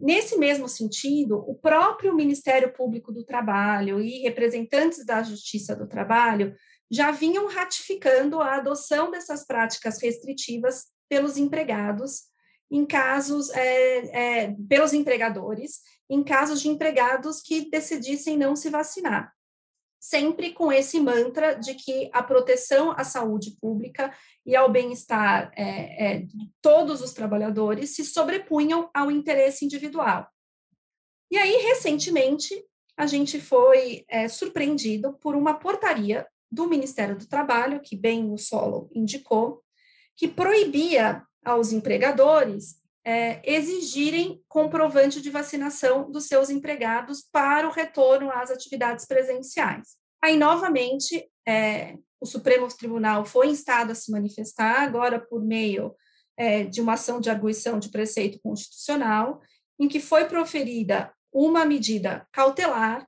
Nesse 0.00 0.38
mesmo 0.38 0.68
sentido, 0.68 1.38
o 1.38 1.56
próprio 1.56 2.14
Ministério 2.14 2.72
Público 2.72 3.12
do 3.12 3.24
Trabalho 3.24 4.00
e 4.00 4.20
representantes 4.20 5.04
da 5.04 5.22
Justiça 5.24 5.74
do 5.74 5.88
Trabalho 5.88 6.54
já 6.88 7.10
vinham 7.10 7.48
ratificando 7.48 8.40
a 8.40 8.56
adoção 8.56 9.10
dessas 9.10 9.44
práticas 9.44 10.00
restritivas 10.00 10.86
pelos 11.08 11.36
empregados 11.36 12.28
em 12.70 12.86
casos 12.86 13.50
é, 13.50 14.44
é, 14.44 14.56
pelos 14.68 14.92
empregadores 14.92 15.80
em 16.08 16.22
casos 16.22 16.60
de 16.60 16.68
empregados 16.68 17.40
que 17.40 17.68
decidissem 17.68 18.36
não 18.36 18.54
se 18.54 18.70
vacinar 18.70 19.32
sempre 20.00 20.52
com 20.52 20.72
esse 20.72 21.00
mantra 21.00 21.54
de 21.54 21.74
que 21.74 22.08
a 22.12 22.22
proteção 22.22 22.92
à 22.92 23.04
saúde 23.04 23.56
pública 23.60 24.12
e 24.46 24.54
ao 24.54 24.70
bem-estar 24.70 25.52
é, 25.56 26.12
é, 26.12 26.18
de 26.20 26.50
todos 26.62 27.00
os 27.02 27.12
trabalhadores 27.12 27.94
se 27.94 28.04
sobrepunham 28.04 28.88
ao 28.94 29.10
interesse 29.10 29.64
individual. 29.64 30.28
E 31.30 31.36
aí, 31.36 31.56
recentemente, 31.66 32.64
a 32.96 33.06
gente 33.06 33.40
foi 33.40 34.04
é, 34.08 34.28
surpreendido 34.28 35.14
por 35.14 35.36
uma 35.36 35.54
portaria 35.54 36.26
do 36.50 36.66
Ministério 36.66 37.16
do 37.16 37.28
Trabalho, 37.28 37.80
que 37.80 37.96
bem 37.96 38.32
o 38.32 38.38
Solo 38.38 38.88
indicou, 38.94 39.62
que 40.16 40.26
proibia 40.26 41.22
aos 41.44 41.72
empregadores 41.72 42.77
é, 43.04 43.40
exigirem 43.44 44.42
comprovante 44.48 45.20
de 45.20 45.30
vacinação 45.30 46.10
dos 46.10 46.26
seus 46.26 46.50
empregados 46.50 47.22
para 47.32 47.66
o 47.66 47.72
retorno 47.72 48.30
às 48.30 48.50
atividades 48.50 49.06
presenciais. 49.06 49.96
Aí, 50.22 50.36
novamente, 50.36 51.30
é, 51.46 51.96
o 52.20 52.26
Supremo 52.26 52.68
Tribunal 52.68 53.24
foi 53.24 53.48
instado 53.48 53.92
a 53.92 53.94
se 53.94 54.10
manifestar, 54.10 54.82
agora 54.82 55.20
por 55.20 55.42
meio 55.44 55.94
é, 56.36 56.64
de 56.64 56.80
uma 56.80 56.94
ação 56.94 57.20
de 57.20 57.30
arguição 57.30 57.78
de 57.78 57.88
preceito 57.88 58.38
constitucional, 58.40 59.40
em 59.78 59.88
que 59.88 60.00
foi 60.00 60.26
proferida 60.26 61.12
uma 61.32 61.64
medida 61.64 62.26
cautelar, 62.32 63.06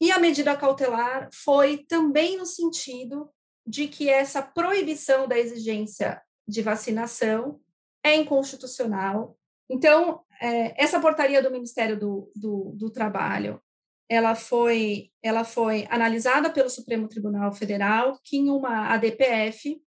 e 0.00 0.10
a 0.10 0.18
medida 0.18 0.56
cautelar 0.56 1.28
foi 1.32 1.84
também 1.86 2.38
no 2.38 2.46
sentido 2.46 3.30
de 3.66 3.86
que 3.86 4.08
essa 4.08 4.40
proibição 4.40 5.28
da 5.28 5.38
exigência 5.38 6.20
de 6.48 6.62
vacinação 6.62 7.60
é 8.02 8.14
inconstitucional. 8.16 9.36
Então, 9.68 10.22
é, 10.40 10.82
essa 10.82 11.00
portaria 11.00 11.42
do 11.42 11.50
Ministério 11.50 11.98
do, 11.98 12.30
do, 12.34 12.72
do, 12.74 12.90
Trabalho, 12.90 13.60
ela 14.08 14.34
foi, 14.34 15.10
ela 15.22 15.44
foi 15.44 15.86
analisada 15.90 16.50
pelo 16.50 16.70
Supremo 16.70 17.08
Tribunal 17.08 17.52
Federal, 17.52 18.18
que 18.24 18.38
em 18.38 18.50
uma 18.50 18.88
ADPF, 18.92 19.80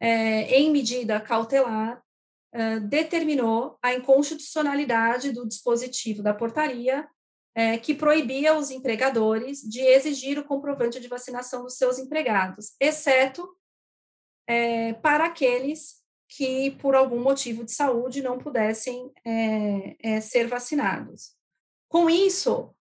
é, 0.00 0.58
em 0.58 0.70
medida 0.70 1.20
cautelar, 1.20 2.02
é, 2.52 2.80
determinou 2.80 3.78
a 3.80 3.94
inconstitucionalidade 3.94 5.32
do 5.32 5.48
dispositivo 5.48 6.22
da 6.22 6.34
portaria, 6.34 7.08
é, 7.54 7.78
que 7.78 7.94
proibia 7.94 8.56
os 8.56 8.70
empregadores 8.70 9.60
de 9.60 9.80
exigir 9.80 10.38
o 10.38 10.44
comprovante 10.44 11.00
de 11.00 11.08
vacinação 11.08 11.62
dos 11.62 11.76
seus 11.76 11.98
empregados, 11.98 12.74
exceto 12.80 13.48
é, 14.46 14.94
para 14.94 15.26
aqueles 15.26 16.01
que, 16.36 16.70
por 16.72 16.94
algum 16.94 17.20
motivo 17.20 17.64
de 17.64 17.72
saúde, 17.72 18.22
não 18.22 18.38
pudessem 18.38 19.10
é, 19.24 19.96
é, 20.00 20.20
ser 20.20 20.46
vacinados. 20.46 21.32
Com 21.88 22.08
isso, 22.08 22.74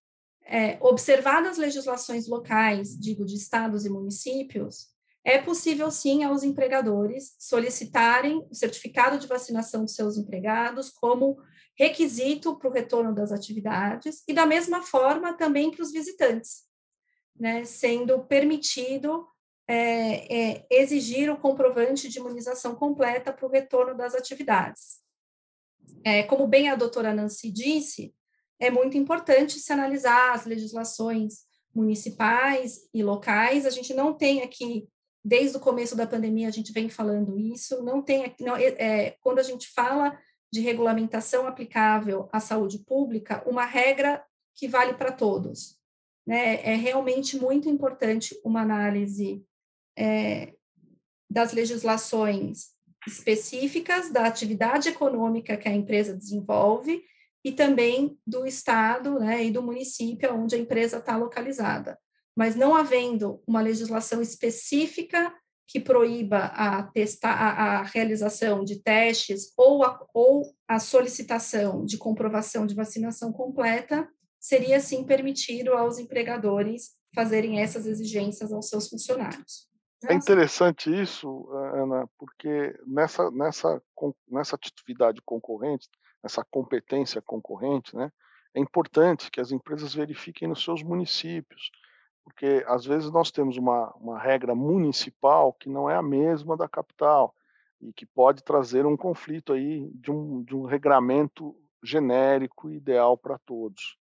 é, 0.46 0.78
observadas 0.80 1.52
as 1.52 1.58
legislações 1.58 2.28
locais, 2.28 2.98
digo, 2.98 3.26
de 3.26 3.36
estados 3.36 3.86
e 3.86 3.90
municípios, 3.90 4.88
é 5.24 5.38
possível 5.38 5.92
sim 5.92 6.24
aos 6.24 6.44
empregadores 6.44 7.36
solicitarem 7.38 8.48
o 8.50 8.56
certificado 8.56 9.20
de 9.20 9.28
vacinação 9.28 9.84
de 9.86 9.92
seus 9.92 10.18
empregados 10.18 10.90
como 10.90 11.38
requisito 11.78 12.58
para 12.58 12.70
o 12.70 12.74
retorno 12.74 13.14
das 13.14 13.32
atividades 13.32 14.24
e 14.28 14.34
da 14.34 14.46
mesma 14.46 14.82
forma 14.82 15.34
também 15.34 15.70
para 15.72 15.84
os 15.84 15.92
visitantes, 15.92 16.64
né, 17.38 17.66
sendo 17.66 18.26
permitido 18.26 19.28
é, 19.74 20.58
é, 20.58 20.66
exigir 20.70 21.32
o 21.32 21.38
comprovante 21.38 22.10
de 22.10 22.20
imunização 22.20 22.76
completa 22.76 23.32
para 23.32 23.46
o 23.46 23.50
retorno 23.50 23.96
das 23.96 24.14
atividades. 24.14 25.00
É, 26.04 26.24
como 26.24 26.46
bem 26.46 26.70
a 26.70 26.76
doutora 26.76 27.14
Nancy 27.14 27.50
disse, 27.50 28.14
é 28.60 28.70
muito 28.70 28.98
importante 28.98 29.58
se 29.60 29.72
analisar 29.72 30.34
as 30.34 30.46
legislações 30.46 31.46
municipais 31.74 32.82
e 32.94 33.02
locais. 33.02 33.66
A 33.66 33.70
gente 33.70 33.94
não 33.94 34.14
tem 34.14 34.42
aqui, 34.42 34.90
desde 35.24 35.56
o 35.56 35.62
começo 35.62 35.96
da 35.96 36.06
pandemia, 36.06 36.50
a 36.50 36.52
gente 36.52 36.74
vem 36.74 36.90
falando 36.90 37.40
isso, 37.40 37.82
não 37.82 38.02
tem 38.02 38.26
aqui, 38.26 38.44
não, 38.44 38.58
é, 38.58 38.76
é 38.78 39.18
quando 39.22 39.40
a 39.40 39.44
gente 39.44 39.70
fala 39.70 40.20
de 40.52 40.60
regulamentação 40.60 41.48
aplicável 41.48 42.28
à 42.34 42.42
saúde 42.42 42.80
pública, 42.80 43.42
uma 43.48 43.64
regra 43.64 44.22
que 44.54 44.68
vale 44.68 44.96
para 44.96 45.14
todos. 45.14 45.78
Né? 46.28 46.62
É 46.62 46.76
realmente 46.76 47.38
muito 47.38 47.70
importante 47.70 48.38
uma 48.44 48.62
análise 48.64 49.46
é, 50.02 50.54
das 51.30 51.54
legislações 51.54 52.70
específicas 53.08 54.12
da 54.12 54.26
atividade 54.26 54.90
econômica 54.90 55.56
que 55.58 55.70
a 55.70 55.74
empresa 55.74 56.16
desenvolve 56.16 57.04
e 57.44 57.52
também 57.52 58.18
do 58.26 58.46
estado 58.46 59.20
né, 59.20 59.46
e 59.46 59.52
do 59.52 59.62
município 59.62 60.34
onde 60.34 60.56
a 60.56 60.58
empresa 60.58 60.98
está 60.98 61.16
localizada. 61.16 61.98
Mas 62.36 62.56
não 62.56 62.76
havendo 62.76 63.42
uma 63.46 63.62
legislação 63.62 64.22
específica 64.22 65.34
que 65.68 65.80
proíba 65.80 66.46
a, 66.46 66.84
testar, 66.84 67.34
a, 67.34 67.80
a 67.80 67.84
realização 67.84 68.64
de 68.64 68.82
testes 68.82 69.54
ou 69.56 69.84
a, 69.84 70.06
ou 70.14 70.54
a 70.68 70.80
solicitação 70.80 71.86
de 71.86 71.98
comprovação 71.98 72.66
de 72.66 72.76
vacinação 72.76 73.32
completa, 73.32 74.08
seria 74.40 74.80
sim 74.80 75.04
permitido 75.04 75.74
aos 75.74 75.98
empregadores 75.98 76.92
fazerem 77.14 77.60
essas 77.60 77.86
exigências 77.86 78.52
aos 78.52 78.68
seus 78.68 78.90
funcionários. 78.90 79.71
É 80.10 80.14
interessante 80.14 80.90
isso, 80.90 81.48
Ana, 81.52 82.10
porque 82.18 82.76
nessa, 82.88 83.30
nessa, 83.30 83.82
nessa 84.28 84.56
atividade 84.56 85.22
concorrente, 85.22 85.88
essa 86.24 86.44
competência 86.50 87.22
concorrente, 87.22 87.96
né, 87.96 88.12
é 88.54 88.60
importante 88.60 89.30
que 89.30 89.40
as 89.40 89.52
empresas 89.52 89.94
verifiquem 89.94 90.48
nos 90.48 90.64
seus 90.64 90.82
municípios, 90.84 91.72
porque 92.24 92.64
às 92.68 92.86
vezes 92.86 93.12
nós 93.12 93.32
temos 93.32 93.58
uma, 93.58 93.92
uma 93.96 94.20
regra 94.20 94.56
municipal 94.56 95.54
que 95.54 95.70
não 95.70 95.90
é 95.90 95.96
a 95.96 96.04
mesma 96.04 96.58
da 96.58 96.68
capital 96.68 97.34
e 97.80 97.94
que 97.94 98.06
pode 98.06 98.44
trazer 98.44 98.86
um 98.86 98.98
conflito 98.98 99.54
aí 99.54 99.90
de 99.96 100.12
um, 100.12 100.44
de 100.44 100.56
um 100.56 100.66
regramento 100.66 101.56
genérico 101.84 102.70
ideal 102.70 103.18
para 103.18 103.40
todos. 103.40 103.98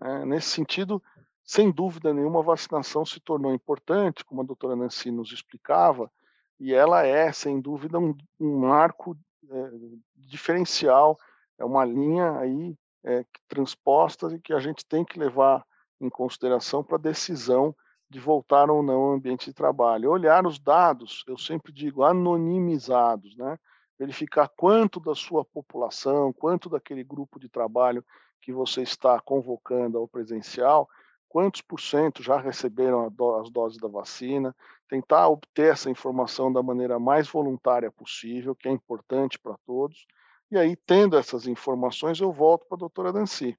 Né. 0.00 0.24
Nesse 0.24 0.50
sentido, 0.50 1.02
sem 1.44 1.70
dúvida 1.70 2.12
nenhuma, 2.12 2.40
a 2.40 2.44
vacinação 2.44 3.04
se 3.04 3.20
tornou 3.20 3.52
importante, 3.52 4.24
como 4.24 4.40
a 4.40 4.44
doutora 4.44 4.74
Nancy 4.74 5.10
nos 5.10 5.30
explicava, 5.30 6.10
e 6.58 6.72
ela 6.72 7.06
é, 7.06 7.30
sem 7.32 7.60
dúvida, 7.60 7.98
um, 7.98 8.16
um 8.40 8.58
marco 8.58 9.16
é, 9.50 9.70
diferencial, 10.16 11.18
é 11.58 11.64
uma 11.64 11.84
linha 11.84 12.38
aí 12.38 12.74
é, 13.04 13.24
transpostas 13.46 14.32
e 14.32 14.40
que 14.40 14.52
a 14.52 14.58
gente 14.58 14.84
tem 14.86 15.04
que 15.04 15.18
levar 15.18 15.64
em 16.00 16.08
consideração 16.08 16.82
para 16.82 16.96
a 16.96 17.00
decisão 17.00 17.74
de 18.08 18.18
voltar 18.18 18.70
ou 18.70 18.82
não 18.82 18.94
ao 18.94 19.12
ambiente 19.12 19.46
de 19.46 19.52
trabalho. 19.52 20.10
Olhar 20.10 20.46
os 20.46 20.58
dados, 20.58 21.24
eu 21.26 21.36
sempre 21.36 21.72
digo, 21.72 22.02
anonimizados, 22.02 23.36
né? 23.36 23.58
verificar 23.98 24.48
quanto 24.48 24.98
da 25.00 25.14
sua 25.14 25.44
população, 25.44 26.32
quanto 26.32 26.68
daquele 26.68 27.04
grupo 27.04 27.38
de 27.38 27.48
trabalho 27.48 28.04
que 28.40 28.52
você 28.52 28.82
está 28.82 29.20
convocando 29.20 29.98
ao 29.98 30.08
presencial, 30.08 30.88
quantos 31.34 31.62
por 31.62 31.80
cento 31.80 32.22
já 32.22 32.38
receberam 32.38 33.12
as 33.40 33.50
doses 33.50 33.76
da 33.76 33.88
vacina, 33.88 34.54
tentar 34.88 35.26
obter 35.26 35.72
essa 35.72 35.90
informação 35.90 36.52
da 36.52 36.62
maneira 36.62 36.96
mais 36.96 37.28
voluntária 37.28 37.90
possível, 37.90 38.54
que 38.54 38.68
é 38.68 38.70
importante 38.70 39.36
para 39.36 39.56
todos. 39.66 40.06
E 40.48 40.56
aí, 40.56 40.76
tendo 40.76 41.18
essas 41.18 41.48
informações, 41.48 42.20
eu 42.20 42.30
volto 42.30 42.66
para 42.68 42.76
a 42.76 42.78
doutora 42.78 43.12
Nancy. 43.12 43.58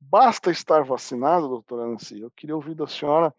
Basta 0.00 0.50
estar 0.50 0.82
vacinado, 0.82 1.46
doutora 1.46 1.86
Nancy? 1.86 2.20
Eu 2.20 2.32
queria 2.32 2.56
ouvir 2.56 2.74
da 2.74 2.88
senhora. 2.88 3.32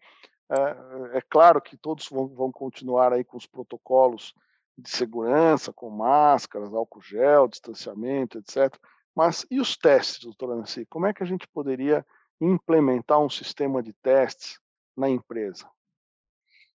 É, 0.50 1.18
é 1.18 1.20
claro 1.28 1.60
que 1.60 1.76
todos 1.76 2.08
vão, 2.08 2.28
vão 2.28 2.50
continuar 2.50 3.12
aí 3.12 3.24
com 3.24 3.36
os 3.36 3.44
protocolos 3.44 4.34
de 4.78 4.88
segurança, 4.88 5.70
com 5.70 5.90
máscaras, 5.90 6.72
álcool 6.72 7.02
gel, 7.02 7.46
distanciamento, 7.46 8.38
etc. 8.38 8.74
Mas 9.14 9.44
e 9.50 9.60
os 9.60 9.76
testes, 9.76 10.24
doutora 10.24 10.56
Nancy? 10.56 10.86
Como 10.86 11.04
é 11.04 11.12
que 11.12 11.22
a 11.22 11.26
gente 11.26 11.46
poderia 11.46 12.06
implementar 12.40 13.20
um 13.20 13.30
sistema 13.30 13.82
de 13.82 13.92
testes 13.94 14.58
na 14.96 15.08
empresa? 15.08 15.68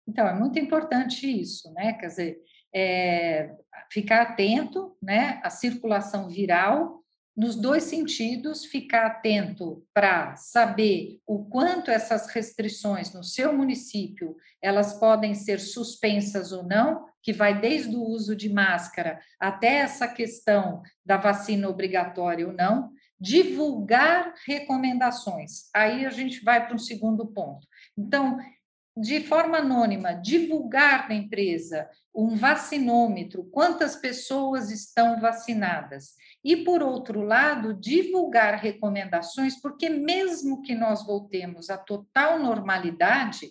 Então, 0.08 0.26
é 0.26 0.34
muito 0.34 0.58
importante 0.58 1.26
isso, 1.26 1.72
né? 1.72 1.94
Quer 1.94 2.06
dizer, 2.06 2.38
é, 2.74 3.54
ficar 3.90 4.22
atento 4.22 4.96
né, 5.02 5.40
à 5.42 5.50
circulação 5.50 6.28
viral 6.28 7.02
nos 7.36 7.54
dois 7.54 7.84
sentidos, 7.84 8.64
ficar 8.64 9.06
atento 9.06 9.84
para 9.92 10.36
saber 10.36 11.20
o 11.26 11.44
quanto 11.44 11.90
essas 11.90 12.28
restrições 12.28 13.12
no 13.12 13.22
seu 13.22 13.52
município 13.52 14.36
elas 14.62 14.94
podem 14.98 15.34
ser 15.34 15.60
suspensas 15.60 16.50
ou 16.50 16.62
não, 16.64 17.04
que 17.22 17.32
vai 17.32 17.60
desde 17.60 17.94
o 17.94 18.02
uso 18.02 18.34
de 18.34 18.48
máscara 18.48 19.20
até 19.38 19.80
essa 19.80 20.08
questão 20.08 20.82
da 21.04 21.18
vacina 21.18 21.68
obrigatória 21.68 22.46
ou 22.46 22.54
não, 22.54 22.90
divulgar 23.20 24.34
recomendações. 24.46 25.70
Aí 25.74 26.04
a 26.04 26.10
gente 26.10 26.44
vai 26.44 26.64
para 26.64 26.74
um 26.74 26.78
segundo 26.78 27.26
ponto. 27.26 27.66
Então, 27.96 28.38
de 28.96 29.20
forma 29.20 29.58
anônima, 29.58 30.14
divulgar 30.14 31.08
na 31.08 31.14
empresa 31.14 31.88
um 32.14 32.34
vacinômetro, 32.34 33.44
quantas 33.44 33.96
pessoas 33.96 34.70
estão 34.70 35.20
vacinadas. 35.20 36.14
E, 36.42 36.64
por 36.64 36.82
outro 36.82 37.20
lado, 37.20 37.74
divulgar 37.74 38.54
recomendações, 38.54 39.60
porque 39.60 39.90
mesmo 39.90 40.62
que 40.62 40.74
nós 40.74 41.04
voltemos 41.04 41.68
à 41.68 41.76
total 41.76 42.38
normalidade, 42.38 43.50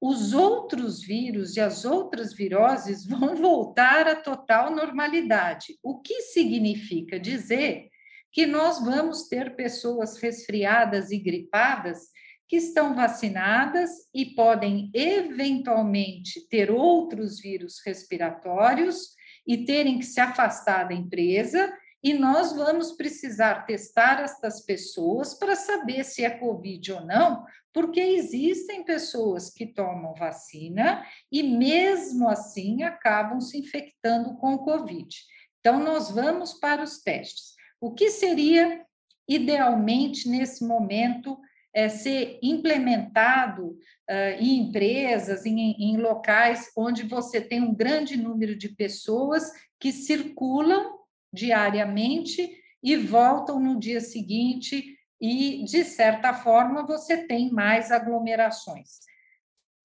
os 0.00 0.32
outros 0.32 1.02
vírus 1.02 1.56
e 1.56 1.60
as 1.60 1.84
outras 1.84 2.32
viroses 2.32 3.06
vão 3.06 3.36
voltar 3.36 4.08
à 4.08 4.16
total 4.16 4.74
normalidade. 4.74 5.78
O 5.82 6.00
que 6.00 6.22
significa 6.22 7.20
dizer 7.20 7.89
que 8.32 8.46
nós 8.46 8.80
vamos 8.84 9.28
ter 9.28 9.56
pessoas 9.56 10.16
resfriadas 10.18 11.10
e 11.10 11.18
gripadas 11.18 12.08
que 12.48 12.56
estão 12.56 12.94
vacinadas 12.94 13.90
e 14.12 14.26
podem 14.34 14.90
eventualmente 14.92 16.48
ter 16.48 16.70
outros 16.70 17.40
vírus 17.40 17.80
respiratórios 17.86 19.14
e 19.46 19.64
terem 19.64 19.98
que 19.98 20.04
se 20.04 20.20
afastar 20.20 20.88
da 20.88 20.94
empresa, 20.94 21.72
e 22.02 22.14
nós 22.14 22.52
vamos 22.52 22.92
precisar 22.92 23.66
testar 23.66 24.22
estas 24.22 24.64
pessoas 24.64 25.34
para 25.34 25.54
saber 25.54 26.02
se 26.04 26.24
é 26.24 26.30
Covid 26.30 26.92
ou 26.92 27.04
não, 27.04 27.44
porque 27.72 28.00
existem 28.00 28.84
pessoas 28.84 29.50
que 29.50 29.66
tomam 29.66 30.14
vacina 30.14 31.04
e, 31.30 31.42
mesmo 31.42 32.28
assim, 32.28 32.82
acabam 32.82 33.40
se 33.40 33.58
infectando 33.58 34.36
com 34.38 34.58
Covid. 34.58 35.14
Então, 35.60 35.78
nós 35.78 36.10
vamos 36.10 36.54
para 36.54 36.82
os 36.82 37.00
testes. 37.02 37.59
O 37.80 37.92
que 37.92 38.10
seria, 38.10 38.84
idealmente, 39.26 40.28
nesse 40.28 40.64
momento, 40.64 41.38
é, 41.72 41.88
ser 41.88 42.38
implementado 42.42 43.68
uh, 43.68 44.40
em 44.40 44.58
empresas, 44.58 45.46
em, 45.46 45.72
em 45.78 45.96
locais 45.96 46.70
onde 46.76 47.04
você 47.04 47.40
tem 47.40 47.62
um 47.62 47.74
grande 47.74 48.16
número 48.16 48.56
de 48.56 48.70
pessoas 48.70 49.50
que 49.78 49.92
circulam 49.92 50.98
diariamente 51.32 52.50
e 52.82 52.96
voltam 52.96 53.60
no 53.60 53.78
dia 53.78 54.00
seguinte, 54.00 54.96
e, 55.20 55.62
de 55.64 55.84
certa 55.84 56.32
forma, 56.32 56.86
você 56.86 57.26
tem 57.26 57.52
mais 57.52 57.92
aglomerações. 57.92 59.00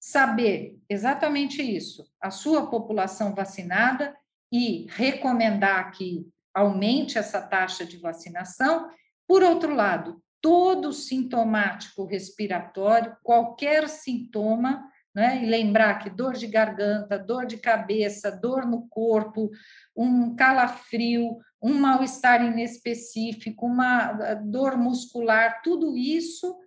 Saber 0.00 0.78
exatamente 0.88 1.62
isso, 1.62 2.06
a 2.20 2.30
sua 2.30 2.70
população 2.70 3.34
vacinada 3.34 4.16
e 4.50 4.86
recomendar 4.88 5.90
que 5.92 6.26
aumente 6.56 7.18
essa 7.18 7.42
taxa 7.42 7.84
de 7.84 7.98
vacinação. 7.98 8.88
Por 9.28 9.42
outro 9.42 9.74
lado, 9.74 10.22
todo 10.40 10.90
sintomático 10.90 12.06
respiratório, 12.06 13.14
qualquer 13.22 13.86
sintoma, 13.90 14.88
né? 15.14 15.42
e 15.42 15.46
lembrar 15.46 15.98
que 15.98 16.08
dor 16.08 16.32
de 16.32 16.46
garganta, 16.46 17.18
dor 17.18 17.44
de 17.44 17.58
cabeça, 17.58 18.30
dor 18.30 18.64
no 18.64 18.88
corpo, 18.88 19.50
um 19.94 20.34
calafrio, 20.34 21.36
um 21.62 21.74
mal-estar 21.74 22.42
inespecífico, 22.42 23.66
uma 23.66 24.12
dor 24.34 24.78
muscular, 24.78 25.60
tudo 25.62 25.94
isso 25.94 26.58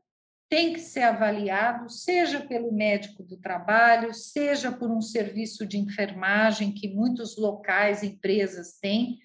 tem 0.50 0.74
que 0.74 0.80
ser 0.80 1.04
avaliado, 1.04 1.90
seja 1.90 2.42
pelo 2.42 2.72
médico 2.72 3.24
do 3.24 3.38
trabalho, 3.38 4.14
seja 4.14 4.72
por 4.72 4.92
um 4.92 5.02
serviço 5.02 5.66
de 5.66 5.78
enfermagem 5.78 6.74
que 6.74 6.94
muitos 6.94 7.38
locais, 7.38 8.04
empresas 8.04 8.80
têm, 8.80 9.20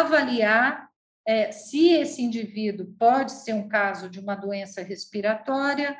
avaliar 0.00 0.88
é, 1.26 1.52
se 1.52 1.90
esse 1.90 2.22
indivíduo 2.22 2.94
pode 2.98 3.32
ser 3.32 3.52
um 3.52 3.68
caso 3.68 4.08
de 4.08 4.18
uma 4.18 4.34
doença 4.34 4.82
respiratória 4.82 5.96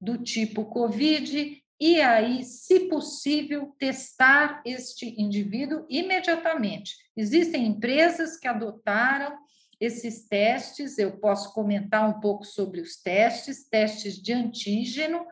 do 0.00 0.18
tipo 0.18 0.64
COVID, 0.64 1.62
e 1.80 2.00
aí, 2.00 2.42
se 2.44 2.88
possível, 2.88 3.74
testar 3.78 4.62
este 4.64 5.20
indivíduo 5.20 5.84
imediatamente. 5.88 6.94
Existem 7.16 7.66
empresas 7.66 8.36
que 8.38 8.48
adotaram 8.48 9.36
esses 9.80 10.26
testes, 10.26 10.98
eu 10.98 11.18
posso 11.18 11.52
comentar 11.52 12.08
um 12.08 12.20
pouco 12.20 12.44
sobre 12.44 12.80
os 12.80 12.96
testes, 12.96 13.68
testes 13.68 14.14
de 14.14 14.32
antígeno, 14.32 15.26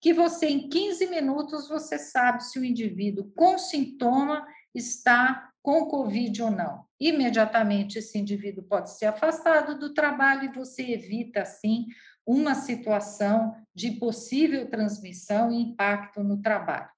que 0.00 0.12
você 0.12 0.46
em 0.46 0.68
15 0.68 1.06
minutos 1.08 1.68
você 1.68 1.98
sabe 1.98 2.44
se 2.44 2.58
o 2.58 2.64
indivíduo 2.64 3.32
com 3.34 3.58
sintoma 3.58 4.46
está 4.74 5.50
com 5.62 5.86
Covid 5.86 6.42
ou 6.42 6.50
não. 6.50 6.85
Imediatamente 6.98 7.98
esse 7.98 8.18
indivíduo 8.18 8.64
pode 8.64 8.96
ser 8.96 9.06
afastado 9.06 9.78
do 9.78 9.92
trabalho 9.92 10.44
e 10.44 10.52
você 10.52 10.92
evita, 10.92 11.42
assim, 11.42 11.86
uma 12.26 12.54
situação 12.54 13.54
de 13.74 13.92
possível 13.92 14.68
transmissão 14.68 15.52
e 15.52 15.62
impacto 15.62 16.24
no 16.24 16.40
trabalho. 16.40 16.88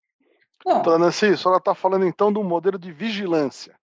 Bom, 0.64 0.82
Dona 0.82 1.06
Nancy, 1.06 1.26
a 1.26 1.36
senhora 1.36 1.58
está 1.58 1.74
falando 1.74 2.06
então 2.06 2.32
de 2.32 2.38
um 2.38 2.44
modelo 2.44 2.78
de 2.78 2.92
vigilância. 2.92 3.76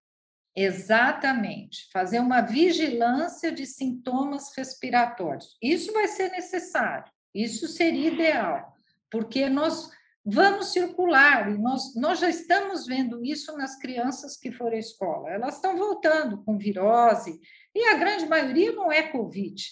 Exatamente, 0.55 1.89
fazer 1.91 2.19
uma 2.19 2.41
vigilância 2.41 3.51
de 3.51 3.65
sintomas 3.65 4.55
respiratórios. 4.55 5.57
Isso 5.61 5.91
vai 5.91 6.07
ser 6.07 6.31
necessário, 6.31 7.11
isso 7.33 7.67
seria 7.67 8.09
ideal, 8.09 8.73
porque 9.11 9.49
nós 9.49 9.91
vamos 10.25 10.73
circular, 10.73 11.51
e 11.51 11.57
nós, 11.57 11.93
nós 11.95 12.19
já 12.19 12.27
estamos 12.27 12.87
vendo 12.87 13.23
isso 13.23 13.55
nas 13.55 13.77
crianças 13.77 14.35
que 14.35 14.51
foram 14.51 14.75
à 14.75 14.79
escola. 14.79 15.29
Elas 15.29 15.55
estão 15.55 15.77
voltando 15.77 16.43
com 16.43 16.57
virose, 16.57 17.39
e 17.75 17.85
a 17.85 17.97
grande 17.97 18.25
maioria 18.25 18.71
não 18.71 18.91
é 18.91 19.03
Covid, 19.03 19.63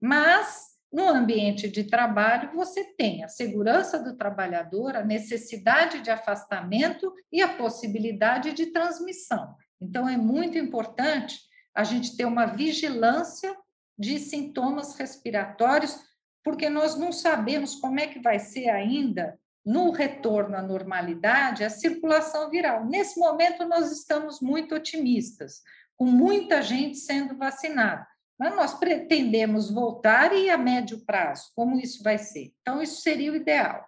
mas 0.00 0.68
no 0.90 1.06
ambiente 1.06 1.68
de 1.68 1.84
trabalho 1.84 2.50
você 2.54 2.82
tem 2.82 3.22
a 3.22 3.28
segurança 3.28 3.98
do 3.98 4.16
trabalhador, 4.16 4.96
a 4.96 5.04
necessidade 5.04 6.00
de 6.00 6.10
afastamento 6.10 7.12
e 7.30 7.42
a 7.42 7.56
possibilidade 7.56 8.54
de 8.54 8.66
transmissão. 8.66 9.54
Então, 9.78 10.08
é 10.08 10.16
muito 10.16 10.56
importante 10.56 11.38
a 11.74 11.84
gente 11.84 12.16
ter 12.16 12.24
uma 12.24 12.46
vigilância 12.46 13.54
de 13.98 14.18
sintomas 14.18 14.96
respiratórios, 14.96 16.00
porque 16.42 16.70
nós 16.70 16.96
não 16.96 17.12
sabemos 17.12 17.74
como 17.74 18.00
é 18.00 18.06
que 18.06 18.20
vai 18.20 18.38
ser 18.38 18.70
ainda 18.70 19.38
no 19.68 19.90
retorno 19.90 20.56
à 20.56 20.62
normalidade, 20.62 21.62
a 21.62 21.68
circulação 21.68 22.48
viral. 22.48 22.86
Nesse 22.86 23.20
momento, 23.20 23.66
nós 23.66 23.92
estamos 23.92 24.40
muito 24.40 24.74
otimistas, 24.74 25.60
com 25.94 26.06
muita 26.06 26.62
gente 26.62 26.96
sendo 26.96 27.36
vacinada. 27.36 28.06
Mas 28.38 28.56
nós 28.56 28.72
pretendemos 28.72 29.70
voltar 29.70 30.34
e 30.34 30.48
a 30.48 30.56
médio 30.56 31.04
prazo, 31.04 31.52
como 31.54 31.78
isso 31.78 32.02
vai 32.02 32.16
ser? 32.16 32.50
Então, 32.62 32.80
isso 32.80 33.02
seria 33.02 33.30
o 33.30 33.36
ideal. 33.36 33.86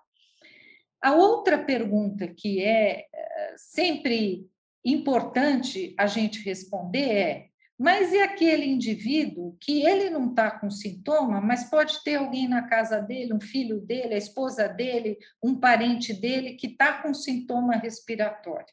A 1.01 1.13
outra 1.13 1.57
pergunta 1.57 2.29
que 2.29 2.63
é 2.63 3.07
eh, 3.11 3.55
sempre 3.57 4.47
importante 4.85 5.95
a 5.97 6.07
gente 6.07 6.45
responder 6.45 7.11
é: 7.11 7.50
Mas 7.81 8.13
e 8.13 8.21
aquele 8.21 8.67
indivíduo 8.67 9.57
que 9.59 9.81
ele 9.81 10.11
não 10.11 10.29
está 10.29 10.51
com 10.51 10.69
sintoma, 10.69 11.41
mas 11.41 11.65
pode 11.65 12.05
ter 12.05 12.17
alguém 12.17 12.47
na 12.47 12.69
casa 12.69 13.01
dele, 13.01 13.33
um 13.33 13.41
filho 13.41 13.81
dele, 13.81 14.13
a 14.13 14.19
esposa 14.19 14.69
dele, 14.69 15.17
um 15.43 15.59
parente 15.59 16.13
dele 16.13 16.57
que 16.57 16.67
está 16.67 17.01
com 17.01 17.15
sintoma 17.15 17.77
respiratório? 17.77 18.67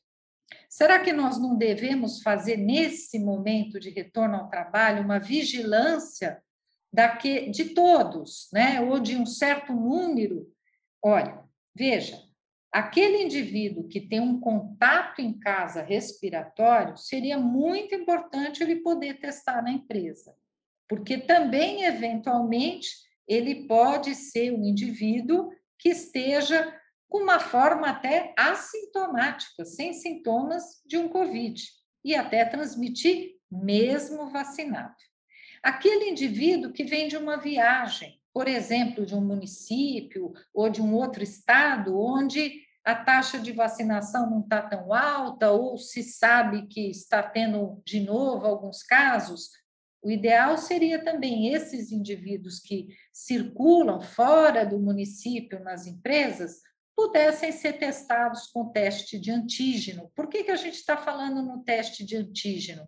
Será 0.70 1.00
que 1.00 1.14
nós 1.14 1.40
não 1.40 1.56
devemos 1.56 2.22
fazer, 2.22 2.58
nesse 2.58 3.18
momento 3.18 3.80
de 3.80 3.90
retorno 3.92 4.36
ao 4.36 4.50
trabalho, 4.50 5.06
uma 5.06 5.20
vigilância 5.20 6.44
daque, 6.92 7.50
de 7.50 7.70
todos, 7.74 8.50
né? 8.52 8.82
ou 8.82 9.00
de 9.00 9.16
um 9.16 9.26
certo 9.26 9.72
número? 9.72 10.52
Olha, 11.02 11.46
veja, 11.74 12.22
aquele 12.78 13.24
indivíduo 13.24 13.88
que 13.88 14.00
tem 14.00 14.20
um 14.20 14.40
contato 14.40 15.20
em 15.20 15.34
casa 15.34 15.82
respiratório, 15.82 16.96
seria 16.96 17.36
muito 17.36 17.96
importante 17.96 18.62
ele 18.62 18.78
poder 18.78 19.20
testar 19.20 19.64
na 19.64 19.72
empresa, 19.72 20.36
porque 20.88 21.18
também, 21.18 21.86
eventualmente, 21.86 22.90
ele 23.28 23.68
pode 23.68 24.14
ser 24.14 24.54
um 24.54 24.64
indivíduo 24.64 25.50
que 25.80 25.90
esteja 25.90 26.72
com 27.10 27.24
uma 27.24 27.40
forma 27.40 27.90
até 27.90 28.36
assintomática, 28.38 29.66
sem 29.66 29.94
sintomas 29.94 30.64
de 30.86 31.00
um 31.00 31.10
Covid, 31.10 31.60
e 32.06 32.14
até 32.14 32.46
transmitir 32.46 33.38
mesmo 33.52 34.30
vacinado. 34.30 34.94
Aquele 35.64 36.12
indivíduo 36.12 36.72
que 36.72 36.84
vem 36.84 37.08
de 37.08 37.18
uma 37.18 37.38
viagem, 37.38 38.22
por 38.32 38.48
exemplo, 38.48 39.04
de 39.04 39.16
um 39.16 39.22
município 39.22 40.32
ou 40.54 40.70
de 40.70 40.80
um 40.80 40.94
outro 40.94 41.24
estado, 41.24 42.00
onde 42.00 42.67
a 42.88 42.96
taxa 42.96 43.38
de 43.38 43.52
vacinação 43.52 44.30
não 44.30 44.40
está 44.40 44.62
tão 44.62 44.94
alta, 44.94 45.52
ou 45.52 45.78
se 45.78 46.02
sabe 46.02 46.68
que 46.68 46.90
está 46.90 47.22
tendo 47.22 47.82
de 47.86 48.00
novo 48.00 48.46
alguns 48.46 48.82
casos, 48.82 49.50
o 50.02 50.10
ideal 50.10 50.58
seria 50.58 51.04
também 51.04 51.54
esses 51.54 51.92
indivíduos 51.92 52.62
que 52.62 52.88
circulam 53.12 54.00
fora 54.00 54.66
do 54.66 54.80
município 54.80 55.62
nas 55.62 55.86
empresas 55.86 56.62
pudessem 56.96 57.52
ser 57.52 57.74
testados 57.74 58.48
com 58.48 58.70
teste 58.70 59.20
de 59.20 59.32
antígeno. 59.32 60.10
Por 60.16 60.30
que, 60.30 60.46
que 60.46 60.52
a 60.52 60.56
gente 60.56 60.76
está 60.76 60.96
falando 60.96 61.44
no 61.44 61.66
teste 61.66 62.06
de 62.06 62.16
antígeno? 62.16 62.88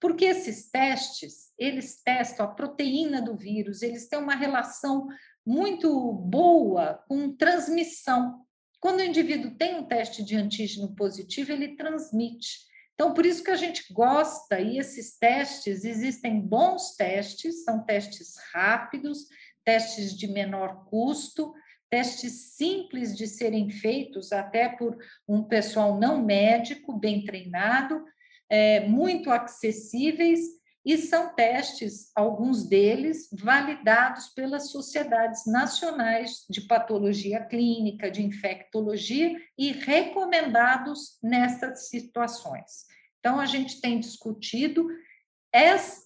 Porque 0.00 0.24
esses 0.24 0.70
testes, 0.70 1.52
eles 1.58 2.00
testam 2.02 2.46
a 2.46 2.54
proteína 2.54 3.20
do 3.20 3.36
vírus, 3.36 3.82
eles 3.82 4.08
têm 4.08 4.18
uma 4.18 4.34
relação 4.34 5.06
muito 5.44 6.12
boa 6.14 7.04
com 7.06 7.36
transmissão. 7.36 8.47
Quando 8.80 9.00
o 9.00 9.04
indivíduo 9.04 9.56
tem 9.56 9.74
um 9.74 9.84
teste 9.84 10.22
de 10.22 10.36
antígeno 10.36 10.94
positivo, 10.94 11.52
ele 11.52 11.76
transmite. 11.76 12.68
Então, 12.94 13.14
por 13.14 13.24
isso 13.24 13.44
que 13.44 13.50
a 13.50 13.56
gente 13.56 13.92
gosta, 13.92 14.60
e 14.60 14.78
esses 14.78 15.16
testes, 15.18 15.84
existem 15.84 16.40
bons 16.40 16.96
testes, 16.96 17.62
são 17.64 17.84
testes 17.84 18.34
rápidos, 18.52 19.26
testes 19.64 20.16
de 20.16 20.26
menor 20.26 20.84
custo, 20.86 21.52
testes 21.90 22.56
simples 22.56 23.16
de 23.16 23.26
serem 23.26 23.70
feitos 23.70 24.32
até 24.32 24.68
por 24.68 24.96
um 25.28 25.42
pessoal 25.42 25.98
não 25.98 26.24
médico, 26.24 26.98
bem 26.98 27.24
treinado, 27.24 28.04
é, 28.48 28.80
muito 28.86 29.30
acessíveis, 29.30 30.40
e 30.88 30.96
são 30.96 31.34
testes, 31.34 32.10
alguns 32.16 32.66
deles, 32.66 33.28
validados 33.30 34.28
pelas 34.28 34.70
sociedades 34.70 35.44
nacionais 35.46 36.46
de 36.48 36.62
patologia 36.62 37.44
clínica, 37.44 38.10
de 38.10 38.24
infectologia, 38.24 39.38
e 39.58 39.70
recomendados 39.70 41.18
nessas 41.22 41.90
situações. 41.90 42.86
Então, 43.18 43.38
a 43.38 43.44
gente 43.44 43.82
tem 43.82 44.00
discutido 44.00 44.88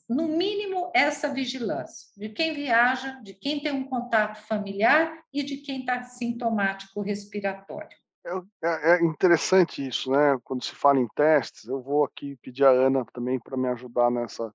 no 0.08 0.26
mínimo, 0.26 0.90
essa 0.92 1.32
vigilância 1.32 2.08
de 2.16 2.30
quem 2.30 2.52
viaja, 2.52 3.20
de 3.22 3.34
quem 3.34 3.60
tem 3.60 3.70
um 3.70 3.88
contato 3.88 4.44
familiar 4.48 5.16
e 5.32 5.44
de 5.44 5.58
quem 5.58 5.80
está 5.80 6.02
sintomático 6.02 7.00
respiratório. 7.00 7.96
É, 8.26 8.30
é, 8.64 8.96
é, 8.96 9.04
interessante 9.04 9.86
isso, 9.86 10.10
né? 10.10 10.36
Quando 10.42 10.64
se 10.64 10.74
fala 10.74 10.98
em 10.98 11.06
testes, 11.14 11.68
eu 11.68 11.80
vou 11.80 12.04
aqui 12.04 12.36
pedir 12.42 12.64
a 12.64 12.70
Ana 12.70 13.04
também 13.12 13.38
para 13.38 13.56
me 13.56 13.68
ajudar 13.68 14.10
nessa, 14.10 14.52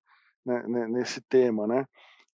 né, 0.47 0.87
nesse 0.87 1.21
tema, 1.21 1.67
né? 1.67 1.85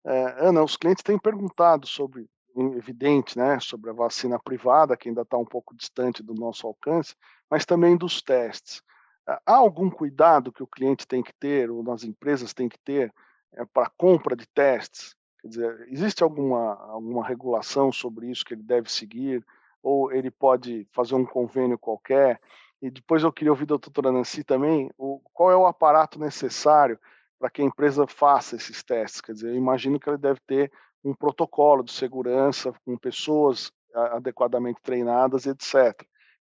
É, 0.05 0.47
Ana, 0.47 0.63
os 0.63 0.75
clientes 0.75 1.03
têm 1.03 1.17
perguntado 1.17 1.87
sobre, 1.87 2.29
evidente, 2.75 3.37
né, 3.37 3.59
sobre 3.59 3.89
a 3.89 3.93
vacina 3.93 4.37
privada, 4.37 4.97
que 4.97 5.09
ainda 5.09 5.21
está 5.21 5.37
um 5.37 5.45
pouco 5.45 5.75
distante 5.75 6.21
do 6.21 6.33
nosso 6.33 6.67
alcance, 6.67 7.15
mas 7.49 7.65
também 7.65 7.97
dos 7.97 8.21
testes. 8.21 8.81
Há 9.25 9.55
algum 9.55 9.89
cuidado 9.89 10.51
que 10.51 10.61
o 10.61 10.67
cliente 10.67 11.07
tem 11.07 11.23
que 11.23 11.33
ter, 11.33 11.71
ou 11.71 11.89
as 11.91 12.03
empresas 12.03 12.53
têm 12.53 12.67
que 12.67 12.77
ter, 12.79 13.13
é, 13.53 13.65
para 13.65 13.89
compra 13.97 14.35
de 14.35 14.45
testes? 14.47 15.15
Quer 15.41 15.47
dizer, 15.47 15.87
existe 15.89 16.23
alguma, 16.23 16.75
alguma 16.89 17.25
regulação 17.25 17.91
sobre 17.91 18.29
isso 18.29 18.45
que 18.45 18.53
ele 18.53 18.63
deve 18.63 18.91
seguir? 18.91 19.45
Ou 19.81 20.11
ele 20.11 20.29
pode 20.29 20.87
fazer 20.91 21.15
um 21.15 21.25
convênio 21.25 21.77
qualquer? 21.77 22.39
E 22.81 22.89
depois 22.89 23.23
eu 23.23 23.31
queria 23.31 23.51
ouvir 23.51 23.65
da 23.65 23.77
doutora 23.77 24.11
Nancy 24.11 24.43
também, 24.43 24.91
o, 24.97 25.21
qual 25.33 25.51
é 25.51 25.55
o 25.55 25.65
aparato 25.65 26.19
necessário 26.19 26.99
para 27.43 27.49
que 27.49 27.61
a 27.61 27.65
empresa 27.65 28.07
faça 28.07 28.55
esses 28.55 28.81
testes? 28.81 29.19
Quer 29.19 29.33
dizer, 29.33 29.49
eu 29.49 29.55
imagino 29.55 29.99
que 29.99 30.09
ele 30.09 30.17
deve 30.17 30.39
ter 30.47 30.71
um 31.03 31.13
protocolo 31.13 31.83
de 31.83 31.91
segurança 31.91 32.73
com 32.85 32.97
pessoas 32.97 33.69
adequadamente 33.93 34.79
treinadas, 34.81 35.45
etc. 35.45 35.93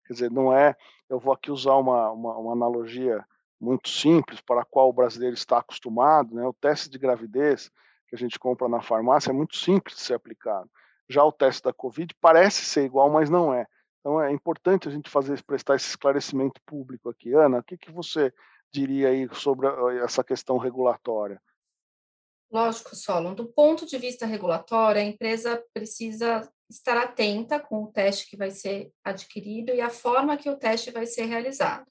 Quer 0.06 0.12
dizer, 0.12 0.30
não 0.30 0.56
é 0.56 0.76
eu 1.10 1.18
vou 1.18 1.34
aqui 1.34 1.50
usar 1.50 1.74
uma, 1.74 2.12
uma, 2.12 2.38
uma 2.38 2.52
analogia 2.52 3.26
muito 3.60 3.88
simples 3.88 4.40
para 4.40 4.62
a 4.62 4.64
qual 4.64 4.90
o 4.90 4.92
brasileiro 4.92 5.34
está 5.34 5.58
acostumado, 5.58 6.36
né? 6.36 6.46
O 6.46 6.52
teste 6.52 6.88
de 6.88 6.98
gravidez 6.98 7.68
que 8.06 8.14
a 8.14 8.18
gente 8.18 8.38
compra 8.38 8.68
na 8.68 8.80
farmácia 8.80 9.30
é 9.30 9.34
muito 9.34 9.56
simples 9.56 9.96
de 9.96 10.02
ser 10.02 10.14
aplicado. 10.14 10.70
Já 11.08 11.24
o 11.24 11.32
teste 11.32 11.64
da 11.64 11.72
Covid 11.72 12.14
parece 12.20 12.64
ser 12.64 12.84
igual, 12.84 13.10
mas 13.10 13.28
não 13.28 13.52
é. 13.52 13.66
Então 13.98 14.22
é 14.22 14.30
importante 14.30 14.86
a 14.86 14.92
gente 14.92 15.10
fazer 15.10 15.42
prestar 15.42 15.74
esse 15.74 15.88
esclarecimento 15.88 16.60
público 16.64 17.08
aqui. 17.08 17.34
Ana, 17.34 17.58
o 17.58 17.64
que, 17.64 17.76
que 17.76 17.90
você 17.90 18.32
diria 18.72 19.08
aí 19.08 19.28
sobre 19.34 19.68
essa 20.02 20.24
questão 20.24 20.56
regulatória? 20.56 21.40
Lógico, 22.50 22.94
Solon. 22.94 23.34
Do 23.34 23.46
ponto 23.46 23.86
de 23.86 23.96
vista 23.96 24.26
regulatório, 24.26 25.00
a 25.00 25.04
empresa 25.04 25.62
precisa 25.72 26.50
estar 26.68 26.96
atenta 26.98 27.60
com 27.60 27.84
o 27.84 27.92
teste 27.92 28.28
que 28.28 28.36
vai 28.36 28.50
ser 28.50 28.90
adquirido 29.04 29.70
e 29.70 29.80
a 29.80 29.90
forma 29.90 30.36
que 30.36 30.50
o 30.50 30.56
teste 30.56 30.90
vai 30.90 31.06
ser 31.06 31.24
realizado. 31.24 31.86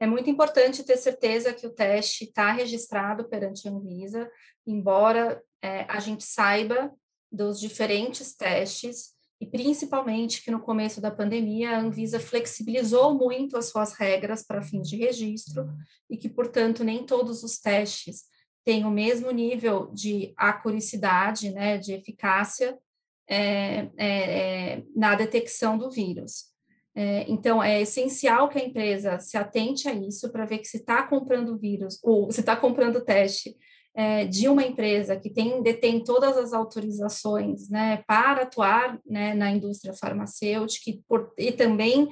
É 0.00 0.06
muito 0.06 0.28
importante 0.28 0.82
ter 0.82 0.96
certeza 0.96 1.52
que 1.52 1.66
o 1.66 1.72
teste 1.72 2.24
está 2.24 2.50
registrado 2.52 3.28
perante 3.28 3.68
a 3.68 3.70
Anvisa, 3.70 4.30
embora 4.66 5.42
é, 5.62 5.82
a 5.88 6.00
gente 6.00 6.24
saiba 6.24 6.92
dos 7.30 7.60
diferentes 7.60 8.34
testes 8.34 9.12
e 9.42 9.46
principalmente 9.46 10.40
que 10.40 10.52
no 10.52 10.60
começo 10.60 11.00
da 11.00 11.10
pandemia 11.10 11.70
a 11.72 11.80
Anvisa 11.80 12.20
flexibilizou 12.20 13.12
muito 13.12 13.56
as 13.56 13.70
suas 13.70 13.92
regras 13.92 14.44
para 14.44 14.62
fins 14.62 14.88
de 14.88 14.96
registro 14.96 15.68
e 16.08 16.16
que, 16.16 16.28
portanto, 16.28 16.84
nem 16.84 17.04
todos 17.04 17.42
os 17.42 17.58
testes 17.58 18.22
têm 18.64 18.84
o 18.84 18.90
mesmo 18.90 19.32
nível 19.32 19.90
de 19.92 20.32
acuricidade, 20.36 21.50
né, 21.50 21.76
de 21.76 21.92
eficácia 21.92 22.78
é, 23.28 23.88
é, 23.96 24.76
é, 24.76 24.82
na 24.94 25.16
detecção 25.16 25.76
do 25.76 25.90
vírus. 25.90 26.44
É, 26.94 27.28
então, 27.28 27.60
é 27.60 27.82
essencial 27.82 28.48
que 28.48 28.60
a 28.60 28.64
empresa 28.64 29.18
se 29.18 29.36
atente 29.36 29.88
a 29.88 29.92
isso 29.92 30.30
para 30.30 30.46
ver 30.46 30.58
que 30.58 30.68
se 30.68 30.76
está 30.76 31.02
comprando 31.02 31.58
vírus, 31.58 31.98
ou 32.00 32.30
se 32.30 32.38
está 32.38 32.54
comprando 32.54 33.04
teste 33.04 33.56
é, 33.94 34.24
de 34.24 34.48
uma 34.48 34.64
empresa 34.64 35.16
que 35.16 35.28
tem, 35.28 35.62
detém 35.62 36.02
todas 36.02 36.36
as 36.36 36.52
autorizações 36.52 37.68
né, 37.68 38.02
para 38.06 38.42
atuar 38.42 38.98
né, 39.04 39.34
na 39.34 39.50
indústria 39.50 39.92
farmacêutica 39.92 40.90
e, 40.90 41.02
por, 41.06 41.32
e 41.36 41.52
também 41.52 42.08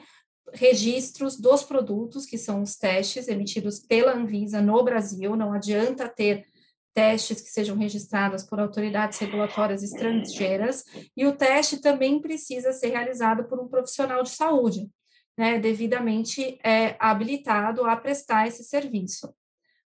registros 0.53 1.39
dos 1.39 1.63
produtos, 1.63 2.27
que 2.27 2.37
são 2.37 2.63
os 2.63 2.77
testes 2.77 3.29
emitidos 3.29 3.79
pela 3.79 4.15
Anvisa 4.15 4.61
no 4.61 4.83
Brasil, 4.83 5.37
não 5.37 5.53
adianta 5.53 6.09
ter 6.09 6.47
testes 6.93 7.41
que 7.41 7.51
sejam 7.51 7.77
registrados 7.77 8.43
por 8.43 8.59
autoridades 8.59 9.19
regulatórias 9.19 9.83
estrangeiras, 9.83 10.85
e 11.17 11.25
o 11.25 11.37
teste 11.37 11.81
também 11.81 12.21
precisa 12.21 12.73
ser 12.73 12.89
realizado 12.89 13.45
por 13.45 13.61
um 13.61 13.69
profissional 13.69 14.23
de 14.23 14.31
saúde, 14.31 14.91
né, 15.39 15.59
devidamente 15.59 16.59
é, 16.65 16.97
habilitado 16.99 17.85
a 17.85 17.97
prestar 17.97 18.49
esse 18.49 18.65
serviço. 18.65 19.33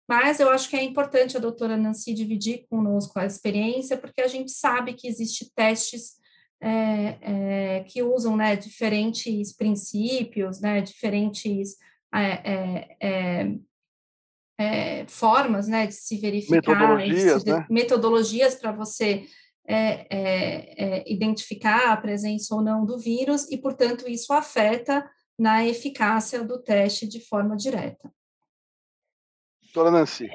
Mas 0.08 0.38
eu 0.38 0.50
acho 0.50 0.68
que 0.68 0.76
é 0.76 0.82
importante 0.82 1.36
a 1.36 1.40
doutora 1.40 1.76
Nancy 1.76 2.12
dividir 2.12 2.66
conosco 2.68 3.18
a 3.18 3.24
experiência, 3.24 3.96
porque 3.96 4.20
a 4.20 4.28
gente 4.28 4.50
sabe 4.52 4.92
que 4.92 5.08
existem 5.08 5.48
testes 5.54 6.14
é, 6.60 7.18
é, 7.20 7.84
que 7.84 8.02
usam 8.02 8.36
né, 8.36 8.56
diferentes 8.56 9.54
princípios, 9.54 10.60
né, 10.60 10.80
diferentes 10.80 11.76
é, 12.14 12.52
é, 12.52 12.96
é 13.00 13.54
é, 14.56 15.04
formas 15.08 15.66
né, 15.66 15.88
de 15.88 15.94
se 15.94 16.16
verificar, 16.16 16.54
metodologias, 16.54 17.42
se, 17.42 17.48
né? 17.50 17.66
metodologias 17.68 18.54
para 18.54 18.70
você 18.70 19.26
identificar 21.06 21.90
a 21.90 21.96
presença 21.96 22.54
ou 22.54 22.62
não 22.62 22.84
do 22.84 22.96
vírus, 22.96 23.50
e, 23.50 23.58
portanto, 23.58 24.08
isso 24.08 24.32
afeta 24.32 25.04
na 25.36 25.66
eficácia 25.66 26.44
do 26.44 26.62
teste 26.62 27.04
de 27.08 27.18
forma 27.18 27.56
direta. 27.56 28.12
Doutora 29.74 29.90
Nancy. 29.90 30.30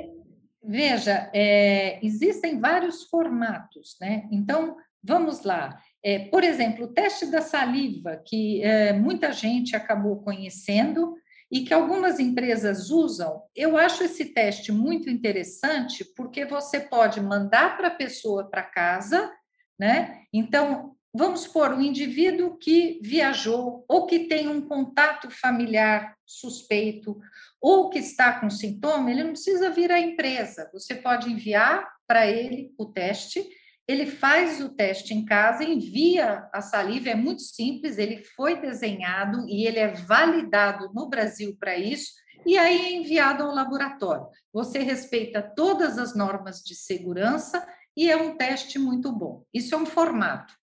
Veja, 0.62 1.32
é, 1.34 2.06
existem 2.06 2.60
vários 2.60 3.06
formatos, 3.06 3.96
né? 4.02 4.28
Então, 4.30 4.76
vamos 5.02 5.44
lá. 5.44 5.82
É, 6.04 6.28
por 6.28 6.44
exemplo, 6.44 6.86
o 6.86 6.94
teste 6.94 7.26
da 7.28 7.40
saliva, 7.40 8.22
que 8.26 8.62
é, 8.62 8.92
muita 8.92 9.32
gente 9.32 9.78
acabou 9.78 10.22
conhecendo 10.22 11.16
e 11.50 11.62
que 11.62 11.74
algumas 11.74 12.20
empresas 12.20 12.90
usam, 12.90 13.42
eu 13.56 13.78
acho 13.78 14.04
esse 14.04 14.26
teste 14.26 14.74
muito 14.74 15.10
interessante, 15.10 16.04
porque 16.18 16.46
você 16.46 16.82
pode 16.82 17.22
mandar 17.22 17.78
para 17.78 17.88
a 17.88 17.96
pessoa 17.96 18.50
para 18.50 18.62
casa, 18.62 19.32
né? 19.80 20.24
Então, 20.34 20.98
vamos 21.14 21.42
supor, 21.42 21.74
um 21.74 21.82
indivíduo 21.82 22.58
que 22.58 23.00
viajou 23.02 23.84
ou 23.88 24.06
que 24.06 24.28
tem 24.28 24.48
um 24.48 24.62
contato 24.62 25.30
familiar 25.30 26.16
suspeito 26.26 27.20
ou 27.62 27.90
que 27.90 28.00
está 28.00 28.40
com 28.40 28.50
sintoma, 28.50 29.12
ele 29.12 29.24
não 29.24 29.32
precisa 29.32 29.70
vir 29.70 29.92
à 29.92 30.00
empresa. 30.00 30.70
Você 30.74 30.96
pode 30.96 31.30
enviar 31.30 31.88
para 32.08 32.28
ele 32.28 32.74
o 32.78 32.86
teste, 32.86 33.48
ele 33.88 34.06
faz 34.06 34.62
o 34.62 34.70
teste 34.70 35.16
em 35.16 35.26
casa, 35.26 35.64
envia 35.64 36.48
a 36.54 36.62
saliva, 36.62 37.10
é 37.10 37.16
muito 37.16 37.42
simples, 37.42 37.98
ele 37.98 38.24
foi 38.36 38.62
desenhado 38.62 39.48
e 39.50 39.66
ele 39.66 39.80
é 39.80 39.94
validado 39.94 40.92
no 40.94 41.10
Brasil 41.10 41.58
para 41.60 41.76
isso, 41.76 42.12
e 42.46 42.58
aí 42.58 42.86
é 42.86 42.92
enviado 42.94 43.44
ao 43.44 43.54
laboratório. 43.54 44.28
Você 44.54 44.80
respeita 44.80 45.42
todas 45.42 45.98
as 45.98 46.16
normas 46.16 46.62
de 46.62 46.76
segurança 46.76 47.68
e 47.98 48.10
é 48.10 48.16
um 48.16 48.38
teste 48.38 48.78
muito 48.78 49.12
bom. 49.12 49.44
Isso 49.54 49.74
é 49.76 49.78
um 49.78 49.86
formato. 49.86 50.54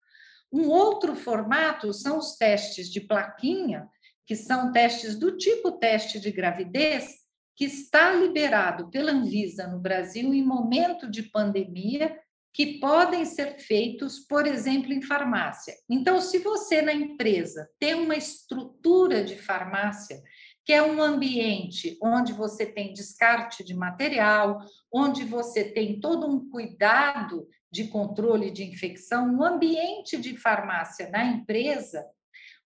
Um 0.53 0.69
outro 0.69 1.15
formato 1.15 1.93
são 1.93 2.19
os 2.19 2.37
testes 2.37 2.91
de 2.91 3.01
plaquinha, 3.01 3.89
que 4.27 4.35
são 4.35 4.73
testes 4.73 5.19
do 5.19 5.37
tipo 5.37 5.73
teste 5.73 6.19
de 6.19 6.31
gravidez, 6.31 7.27
que 7.55 7.65
está 7.65 8.13
liberado 8.13 8.91
pela 8.91 9.13
Anvisa 9.13 9.67
no 9.67 9.79
Brasil 9.79 10.35
em 10.35 10.45
momento 10.45 11.11
de 11.11 11.23
pandemia, 11.23 12.19
que 12.53 12.79
podem 12.79 13.25
ser 13.25 13.59
feitos, 13.59 14.19
por 14.21 14.47
exemplo, 14.47 14.93
em 14.93 15.03
farmácia. 15.03 15.75
Então, 15.91 16.21
se 16.21 16.39
você 16.39 16.81
na 16.81 16.93
empresa 16.93 17.69
tem 17.79 17.95
uma 17.95 18.17
estrutura 18.17 19.23
de 19.23 19.37
farmácia, 19.37 20.23
que 20.67 20.73
é 20.73 20.83
um 20.83 21.01
ambiente 21.01 21.97
onde 22.03 22.33
você 22.33 22.67
tem 22.67 22.93
descarte 22.93 23.63
de 23.63 23.73
material, 23.73 24.59
onde 24.93 25.23
você 25.23 25.63
tem 25.63 26.01
todo 26.01 26.27
um 26.27 26.51
cuidado 26.51 27.49
de 27.71 27.87
controle 27.87 28.51
de 28.51 28.65
infecção, 28.65 29.33
um 29.33 29.45
ambiente 29.45 30.17
de 30.17 30.37
farmácia 30.37 31.09
na 31.09 31.25
empresa 31.25 32.05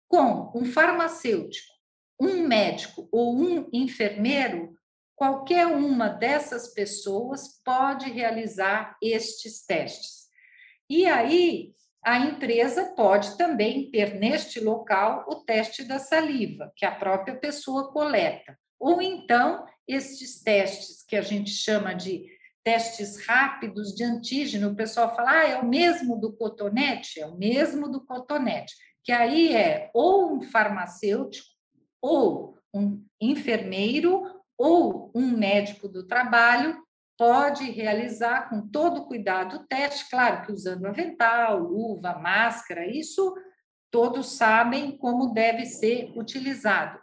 com 0.07 0.53
um 0.55 0.65
farmacêutico, 0.65 1.75
um 2.21 2.47
médico 2.47 3.09
ou 3.11 3.37
um 3.37 3.69
enfermeiro, 3.73 4.79
qualquer 5.17 5.67
uma 5.67 6.09
dessas 6.09 6.73
pessoas 6.73 7.61
pode 7.65 8.09
realizar 8.11 8.97
estes 9.03 9.67
testes. 9.67 10.29
E 10.89 11.05
aí, 11.05 11.75
a 12.09 12.19
empresa 12.19 12.93
pode 12.97 13.37
também 13.37 13.91
ter 13.91 14.15
neste 14.15 14.61
local 14.61 15.25
o 15.29 15.37
teste 15.37 15.85
da 15.85 15.99
saliva, 15.99 16.73
que 16.77 16.85
a 16.85 16.95
própria 16.95 17.37
pessoa 17.37 17.93
coleta. 17.93 18.59
Ou 18.79 19.03
então, 19.03 19.67
estes 19.87 20.43
testes 20.43 21.03
que 21.03 21.17
a 21.17 21.23
gente 21.23 21.51
chama 21.51 21.95
de 21.95 22.27
testes 22.65 23.25
rápidos 23.27 23.95
de 23.95 24.05
antígeno, 24.05 24.71
o 24.71 24.77
pessoal 24.77 25.15
fala, 25.15 25.41
ah, 25.41 25.49
é 25.49 25.57
o 25.57 25.67
mesmo 25.67 26.19
do 26.21 26.33
cotonete? 26.33 27.21
É 27.21 27.27
o 27.27 27.37
mesmo 27.37 27.89
do 27.89 28.05
cotonete 28.05 28.75
que 29.09 29.13
aí 29.13 29.55
é 29.57 29.91
ou 29.95 30.35
um 30.35 30.43
farmacêutico, 30.43 31.49
ou 31.99 32.59
um 32.75 33.03
enfermeiro, 33.19 34.23
ou 34.55 35.11
um 35.15 35.29
médico 35.31 35.89
do 35.89 36.07
trabalho 36.07 36.77
pode 37.19 37.69
realizar 37.73 38.49
com 38.49 38.69
todo 38.69 39.05
cuidado 39.07 39.57
o 39.57 39.67
teste, 39.67 40.09
claro 40.09 40.47
que 40.47 40.53
usando 40.53 40.87
avental, 40.87 41.59
luva, 41.59 42.17
máscara, 42.17 42.87
isso 42.87 43.35
todos 43.91 44.37
sabem 44.37 44.97
como 44.97 45.35
deve 45.35 45.67
ser 45.67 46.13
utilizado. 46.17 46.99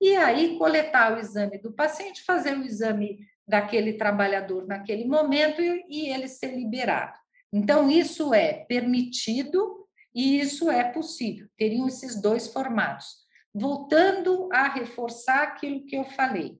E 0.00 0.16
aí 0.16 0.58
coletar 0.58 1.14
o 1.14 1.20
exame 1.20 1.58
do 1.58 1.72
paciente, 1.72 2.24
fazer 2.24 2.56
o 2.56 2.64
exame 2.64 3.20
daquele 3.46 3.92
trabalhador 3.92 4.66
naquele 4.66 5.04
momento 5.04 5.60
e, 5.60 6.08
ele 6.08 6.26
ser 6.26 6.56
liberado. 6.56 7.16
Então, 7.52 7.90
isso 7.90 8.32
é 8.32 8.64
permitido 8.64 9.86
e 10.14 10.40
isso 10.40 10.70
é 10.70 10.84
possível, 10.84 11.48
teriam 11.56 11.86
esses 11.86 12.20
dois 12.20 12.48
formatos. 12.48 13.06
Voltando 13.52 14.48
a 14.52 14.68
reforçar 14.68 15.42
aquilo 15.42 15.84
que 15.84 15.96
eu 15.96 16.04
falei. 16.04 16.58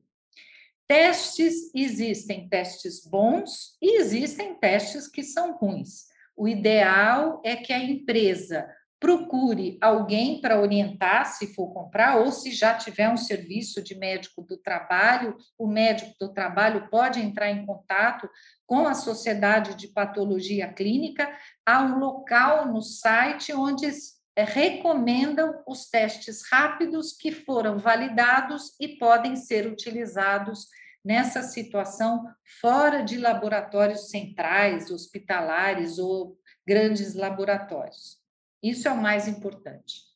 Testes, 0.90 1.70
existem 1.72 2.48
testes 2.48 3.06
bons 3.06 3.76
e 3.80 4.00
existem 4.00 4.56
testes 4.56 5.06
que 5.06 5.22
são 5.22 5.56
ruins. 5.56 6.06
O 6.36 6.48
ideal 6.48 7.40
é 7.44 7.54
que 7.54 7.72
a 7.72 7.78
empresa 7.78 8.68
procure 8.98 9.78
alguém 9.80 10.40
para 10.40 10.60
orientar 10.60 11.26
se 11.26 11.54
for 11.54 11.72
comprar, 11.72 12.16
ou 12.16 12.32
se 12.32 12.50
já 12.50 12.74
tiver 12.74 13.08
um 13.08 13.16
serviço 13.16 13.80
de 13.80 13.94
médico 13.94 14.42
do 14.42 14.56
trabalho, 14.56 15.36
o 15.56 15.68
médico 15.68 16.12
do 16.18 16.34
trabalho 16.34 16.88
pode 16.90 17.20
entrar 17.20 17.52
em 17.52 17.64
contato 17.64 18.28
com 18.66 18.88
a 18.88 18.94
Sociedade 18.94 19.76
de 19.76 19.86
Patologia 19.86 20.72
Clínica. 20.72 21.30
Há 21.64 21.82
um 21.84 22.00
local 22.00 22.66
no 22.66 22.82
site 22.82 23.52
onde 23.52 23.86
recomendam 24.36 25.62
os 25.66 25.88
testes 25.88 26.42
rápidos 26.50 27.12
que 27.12 27.32
foram 27.32 27.78
validados 27.78 28.74
e 28.80 28.96
podem 28.96 29.36
ser 29.36 29.66
utilizados 29.66 30.68
nessa 31.04 31.42
situação 31.42 32.24
fora 32.60 33.02
de 33.02 33.16
laboratórios 33.16 34.10
centrais, 34.10 34.90
hospitalares 34.90 35.98
ou 35.98 36.38
grandes 36.66 37.14
laboratórios. 37.14 38.18
Isso 38.62 38.86
é 38.86 38.90
o 38.90 39.00
mais 39.00 39.26
importante. 39.26 40.10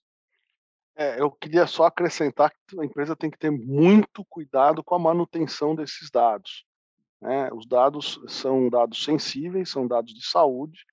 É, 0.96 1.20
eu 1.20 1.30
queria 1.30 1.66
só 1.66 1.86
acrescentar 1.86 2.52
que 2.68 2.78
a 2.78 2.84
empresa 2.84 3.16
tem 3.16 3.30
que 3.30 3.38
ter 3.38 3.50
muito 3.50 4.24
cuidado 4.26 4.84
com 4.84 4.94
a 4.94 4.98
manutenção 4.98 5.74
desses 5.74 6.10
dados. 6.10 6.64
Né? 7.20 7.50
Os 7.52 7.66
dados 7.66 8.20
são 8.28 8.68
dados 8.68 9.02
sensíveis, 9.02 9.70
são 9.70 9.88
dados 9.88 10.14
de 10.14 10.24
saúde. 10.24 10.84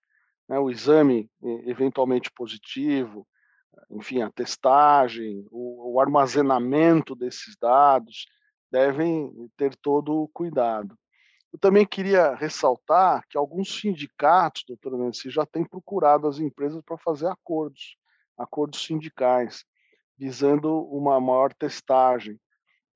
Né? 0.52 0.60
O 0.60 0.70
exame 0.70 1.32
eventualmente 1.66 2.30
positivo, 2.30 3.26
enfim, 3.90 4.22
a 4.22 4.30
testagem, 4.30 5.48
o, 5.50 5.94
o 5.94 6.02
armazenamento 6.02 7.16
desses 7.16 7.56
dados 7.56 8.28
devem 8.70 9.32
ter 9.56 9.74
todo 9.78 10.24
o 10.24 10.28
cuidado. 10.28 10.98
Eu 11.54 11.60
também 11.60 11.86
queria 11.86 12.36
ressaltar 12.36 13.24
que 13.30 13.38
alguns 13.38 13.80
sindicatos, 13.80 14.64
doutora 14.68 14.98
Nancy, 14.98 15.30
já 15.30 15.46
têm 15.46 15.66
procurado 15.66 16.28
as 16.28 16.40
empresas 16.40 16.82
para 16.84 16.98
fazer 16.98 17.28
acordos, 17.28 17.98
acordos 18.38 18.84
sindicais, 18.84 19.66
visando 20.18 20.86
uma 20.88 21.20
maior 21.20 21.54
testagem. 21.54 22.40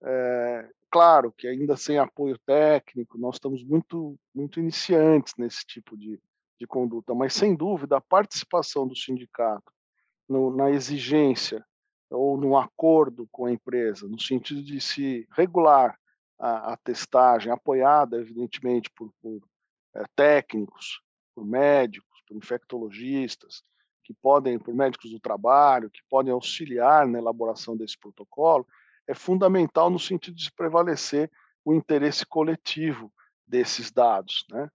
É, 0.03 0.69
claro 0.89 1.33
que 1.37 1.47
ainda 1.47 1.75
sem 1.75 1.97
apoio 1.97 2.37
técnico, 2.45 3.17
nós 3.17 3.35
estamos 3.35 3.63
muito, 3.63 4.17
muito 4.33 4.59
iniciantes 4.59 5.33
nesse 5.37 5.65
tipo 5.65 5.97
de, 5.97 6.17
de 6.59 6.65
conduta, 6.65 7.13
mas 7.13 7.33
sem 7.33 7.55
dúvida 7.55 7.97
a 7.97 8.01
participação 8.01 8.87
do 8.87 8.95
sindicato 8.95 9.71
no, 10.27 10.55
na 10.55 10.69
exigência 10.71 11.65
ou 12.09 12.37
no 12.37 12.57
acordo 12.57 13.27
com 13.31 13.45
a 13.45 13.51
empresa, 13.51 14.07
no 14.07 14.19
sentido 14.19 14.63
de 14.63 14.79
se 14.79 15.27
regular 15.31 15.97
a, 16.39 16.73
a 16.73 16.77
testagem, 16.77 17.51
apoiada, 17.51 18.17
evidentemente, 18.17 18.89
por, 18.91 19.11
por 19.21 19.41
é, 19.95 20.03
técnicos, 20.15 21.01
por 21.33 21.45
médicos, 21.45 22.21
por 22.27 22.37
infectologistas, 22.37 23.61
que 24.03 24.13
podem, 24.13 24.59
por 24.59 24.73
médicos 24.73 25.11
do 25.11 25.19
trabalho, 25.19 25.89
que 25.89 26.01
podem 26.09 26.31
auxiliar 26.31 27.07
na 27.07 27.17
elaboração 27.17 27.75
desse 27.75 27.97
protocolo, 27.97 28.65
é 29.07 29.13
fundamental 29.13 29.89
no 29.89 29.99
sentido 29.99 30.35
de 30.35 30.51
prevalecer 30.51 31.29
o 31.63 31.73
interesse 31.73 32.25
coletivo 32.25 33.11
desses 33.47 33.91
dados, 33.91 34.45
né? 34.49 34.69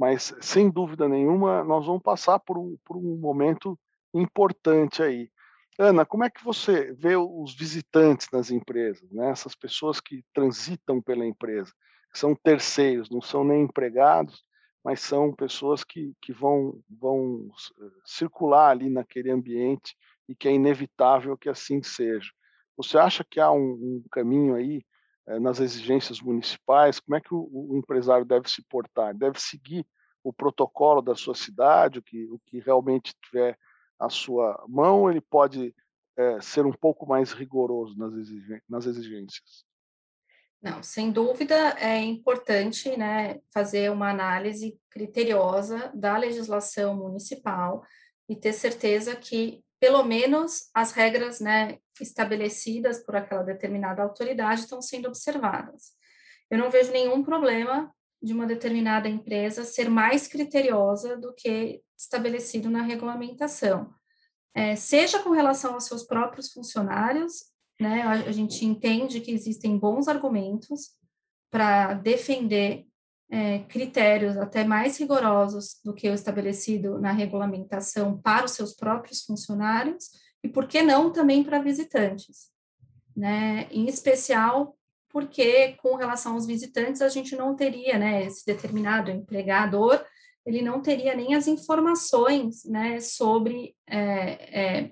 Mas, 0.00 0.34
sem 0.40 0.70
dúvida 0.70 1.06
nenhuma, 1.06 1.62
nós 1.62 1.84
vamos 1.84 2.00
passar 2.02 2.38
por 2.38 2.56
um, 2.56 2.74
por 2.86 2.96
um 2.96 3.18
momento 3.18 3.78
importante 4.14 5.02
aí. 5.02 5.30
Ana, 5.78 6.06
como 6.06 6.24
é 6.24 6.30
que 6.30 6.42
você 6.42 6.94
vê 6.94 7.16
os 7.16 7.54
visitantes 7.54 8.26
nas 8.32 8.50
empresas, 8.50 9.06
né? 9.12 9.28
essas 9.28 9.54
pessoas 9.54 10.00
que 10.00 10.24
transitam 10.32 11.02
pela 11.02 11.26
empresa, 11.26 11.70
que 12.10 12.18
são 12.18 12.34
terceiros, 12.34 13.10
não 13.10 13.20
são 13.20 13.44
nem 13.44 13.64
empregados, 13.64 14.42
mas 14.82 15.02
são 15.02 15.34
pessoas 15.34 15.84
que, 15.84 16.14
que 16.22 16.32
vão, 16.32 16.82
vão 16.88 17.50
eh, 17.78 17.90
circular 18.02 18.70
ali 18.70 18.88
naquele 18.88 19.30
ambiente 19.30 19.94
e 20.26 20.34
que 20.34 20.48
é 20.48 20.52
inevitável 20.52 21.36
que 21.36 21.50
assim 21.50 21.82
seja. 21.82 22.30
Você 22.74 22.96
acha 22.96 23.22
que 23.22 23.38
há 23.38 23.52
um, 23.52 23.72
um 23.72 24.04
caminho 24.10 24.54
aí 24.54 24.82
nas 25.38 25.60
exigências 25.60 26.20
municipais? 26.20 26.98
Como 26.98 27.16
é 27.16 27.20
que 27.20 27.34
o, 27.34 27.48
o, 27.52 27.76
empresário 27.76 28.24
deve 28.24 28.50
se 28.50 28.62
portar? 28.62 29.14
Deve 29.14 29.38
seguir 29.40 29.86
o 30.24 30.32
protocolo 30.32 31.00
da 31.00 31.14
sua 31.14 31.34
cidade, 31.34 31.98
o 31.98 32.02
que, 32.02 32.24
o 32.24 32.38
que 32.46 32.58
realmente 32.58 33.14
tiver 33.22 33.56
a 33.98 34.08
sua 34.08 34.64
mão, 34.66 35.10
ele 35.10 35.20
pode 35.20 35.74
é, 36.16 36.40
ser 36.40 36.64
um 36.64 36.72
pouco 36.72 37.06
mais 37.06 37.32
rigoroso 37.32 37.94
nas, 38.68 38.86
exigências. 38.86 39.64
Não, 40.60 40.82
sem 40.82 41.10
dúvida 41.10 41.54
é 41.78 41.98
importante 41.98 42.96
né, 42.96 43.40
fazer 43.52 43.90
uma 43.90 44.10
análise 44.10 44.78
criteriosa 44.90 45.90
da 45.94 46.16
legislação 46.16 46.96
municipal 46.96 47.82
e 48.28 48.36
ter 48.36 48.52
certeza 48.52 49.16
que, 49.16 49.62
pelo 49.80 50.04
menos, 50.04 50.68
as 50.74 50.92
regras 50.92 51.40
né, 51.40 51.78
estabelecidas 52.00 53.02
por 53.02 53.16
aquela 53.16 53.42
determinada 53.42 54.02
autoridade 54.02 54.60
estão 54.60 54.82
sendo 54.82 55.08
observadas. 55.08 55.92
Eu 56.50 56.58
não 56.58 56.70
vejo 56.70 56.92
nenhum 56.92 57.22
problema 57.22 57.90
de 58.22 58.34
uma 58.34 58.46
determinada 58.46 59.08
empresa 59.08 59.64
ser 59.64 59.88
mais 59.88 60.28
criteriosa 60.28 61.16
do 61.16 61.32
que 61.34 61.82
estabelecido 61.98 62.68
na 62.68 62.82
regulamentação. 62.82 63.92
É, 64.54 64.76
seja 64.76 65.22
com 65.22 65.30
relação 65.30 65.74
aos 65.74 65.84
seus 65.84 66.02
próprios 66.02 66.52
funcionários, 66.52 67.44
né, 67.80 68.02
a, 68.02 68.30
gente 68.30 68.66
entende 68.66 69.20
que 69.20 69.30
existem 69.30 69.78
bons 69.78 70.06
argumentos 70.06 70.90
para 71.50 71.94
defender 71.94 72.86
é, 73.30 73.60
critérios 73.60 74.36
até 74.36 74.64
mais 74.64 74.98
rigorosos 74.98 75.80
do 75.84 75.94
que 75.94 76.08
o 76.08 76.14
estabelecido 76.14 76.98
na 76.98 77.12
regulamentação 77.12 78.20
para 78.20 78.46
os 78.46 78.52
seus 78.52 78.74
próprios 78.74 79.22
funcionários, 79.22 80.10
e 80.42 80.48
por 80.48 80.66
que 80.66 80.82
não 80.82 81.12
também 81.12 81.44
para 81.44 81.62
visitantes, 81.62 82.48
né, 83.16 83.68
em 83.70 83.86
especial 83.86 84.76
porque 85.10 85.72
com 85.82 85.96
relação 85.96 86.34
aos 86.34 86.46
visitantes 86.46 87.02
a 87.02 87.08
gente 87.08 87.34
não 87.36 87.54
teria, 87.54 87.98
né, 87.98 88.24
esse 88.24 88.46
determinado 88.46 89.10
empregador, 89.10 90.04
ele 90.46 90.62
não 90.62 90.80
teria 90.80 91.14
nem 91.14 91.34
as 91.34 91.46
informações, 91.46 92.64
né, 92.64 93.00
sobre 93.00 93.74
é, 93.86 94.00
é, 94.60 94.90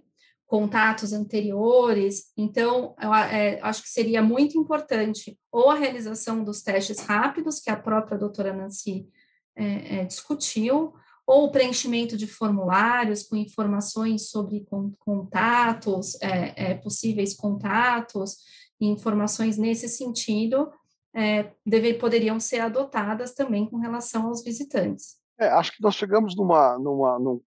contatos 0.48 1.12
anteriores. 1.12 2.32
Então, 2.36 2.96
eu 3.00 3.14
é, 3.14 3.60
acho 3.62 3.82
que 3.82 3.88
seria 3.88 4.22
muito 4.22 4.58
importante 4.58 5.38
ou 5.52 5.70
a 5.70 5.74
realização 5.74 6.42
dos 6.42 6.62
testes 6.62 6.98
rápidos, 7.00 7.60
que 7.60 7.70
a 7.70 7.76
própria 7.76 8.18
doutora 8.18 8.52
Nancy 8.52 9.06
é, 9.54 9.98
é, 9.98 10.04
discutiu, 10.04 10.94
ou 11.26 11.44
o 11.44 11.52
preenchimento 11.52 12.16
de 12.16 12.26
formulários 12.26 13.22
com 13.22 13.36
informações 13.36 14.30
sobre 14.30 14.66
contatos, 14.98 16.16
é, 16.22 16.74
possíveis 16.74 17.34
contatos, 17.34 18.38
informações 18.80 19.58
nesse 19.58 19.88
sentido 19.88 20.72
é, 21.14 21.52
deve, 21.66 21.94
poderiam 21.94 22.38
ser 22.38 22.60
adotadas 22.60 23.34
também 23.34 23.66
com 23.68 23.76
relação 23.76 24.28
aos 24.28 24.42
visitantes. 24.42 25.16
É, 25.38 25.48
acho 25.48 25.72
que 25.72 25.82
nós 25.82 25.94
chegamos 25.94 26.36
numa, 26.36 26.78
numa, 26.78 27.18
num, 27.18 27.40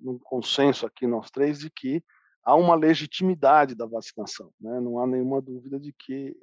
num, 0.00 0.18
consenso 0.18 0.86
aqui, 0.86 1.06
nós 1.06 1.30
três, 1.30 1.58
de 1.58 1.70
que 1.70 2.02
há 2.48 2.54
uma 2.54 2.74
legitimidade 2.74 3.74
da 3.74 3.84
vacinação. 3.84 4.50
Né? 4.58 4.80
Não 4.80 4.98
há 4.98 5.06
nenhuma 5.06 5.38
dúvida 5.38 5.78
de 5.78 5.92
que 5.92 6.34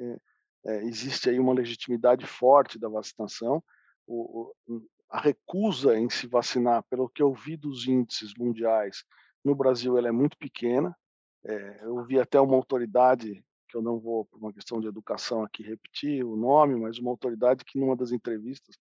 é, 0.63 0.83
existe 0.83 1.31
aí 1.31 1.39
uma 1.39 1.51
legitimidade 1.51 2.27
forte 2.27 2.77
da 2.77 2.87
vacinação. 2.87 3.63
O, 4.05 4.53
o, 4.67 4.87
a 5.09 5.19
recusa 5.19 5.97
em 5.97 6.07
se 6.07 6.27
vacinar, 6.27 6.83
pelo 6.91 7.09
que 7.09 7.23
eu 7.23 7.33
vi 7.33 7.57
dos 7.57 7.87
índices 7.87 8.35
mundiais, 8.37 9.03
no 9.43 9.55
Brasil 9.55 9.97
ela 9.97 10.07
é 10.07 10.11
muito 10.11 10.37
pequena. 10.37 10.95
É, 11.43 11.79
eu 11.81 12.03
vi 12.05 12.19
até 12.19 12.39
uma 12.39 12.55
autoridade 12.55 13.43
que 13.67 13.75
eu 13.75 13.81
não 13.81 13.99
vou, 13.99 14.25
por 14.25 14.37
uma 14.37 14.53
questão 14.53 14.79
de 14.79 14.87
educação 14.87 15.43
aqui, 15.43 15.63
repetir 15.63 16.23
o 16.23 16.35
nome, 16.35 16.75
mas 16.75 16.99
uma 16.99 17.09
autoridade 17.09 17.65
que, 17.65 17.79
numa 17.79 17.95
das 17.95 18.11
entrevistas, 18.11 18.75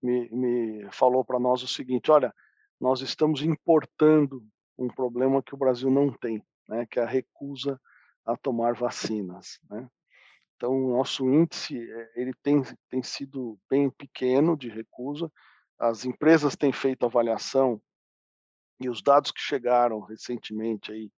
me, 0.00 0.30
me 0.30 0.88
falou 0.92 1.24
para 1.24 1.40
nós 1.40 1.60
o 1.60 1.66
seguinte: 1.66 2.08
olha, 2.08 2.32
nós 2.80 3.00
estamos 3.00 3.42
importando 3.42 4.46
um 4.78 4.86
problema 4.86 5.42
que 5.42 5.56
o 5.56 5.58
Brasil 5.58 5.90
não 5.90 6.12
tem, 6.12 6.40
né, 6.68 6.86
que 6.86 7.00
é 7.00 7.02
a 7.02 7.06
recusa 7.06 7.80
a 8.24 8.36
tomar 8.36 8.74
vacinas. 8.74 9.58
Né? 9.70 9.88
Então, 10.56 10.72
o 10.72 10.96
nosso 10.96 11.24
índice 11.28 11.78
eh, 11.78 12.12
ele 12.16 12.32
tem, 12.42 12.62
tem 12.90 13.02
sido 13.02 13.58
bem 13.70 13.90
pequeno 13.90 14.56
de 14.56 14.68
recusa. 14.68 15.30
As 15.78 16.04
empresas 16.04 16.56
têm 16.56 16.72
feito 16.72 17.06
avaliação 17.06 17.80
e 18.80 18.88
os 18.88 19.02
dados 19.02 19.30
que 19.30 19.40
chegaram 19.40 20.00
recentemente 20.00 20.92
aí 20.92 21.10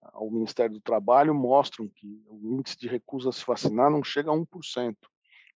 ao 0.00 0.30
Ministério 0.30 0.74
do 0.74 0.80
Trabalho 0.80 1.34
mostram 1.34 1.88
que 1.88 2.22
o 2.28 2.52
índice 2.52 2.78
de 2.78 2.86
recusa 2.86 3.30
a 3.30 3.32
se 3.32 3.44
vacinar 3.44 3.90
não 3.90 4.02
chega 4.02 4.30
a 4.30 4.34
1%, 4.34 4.96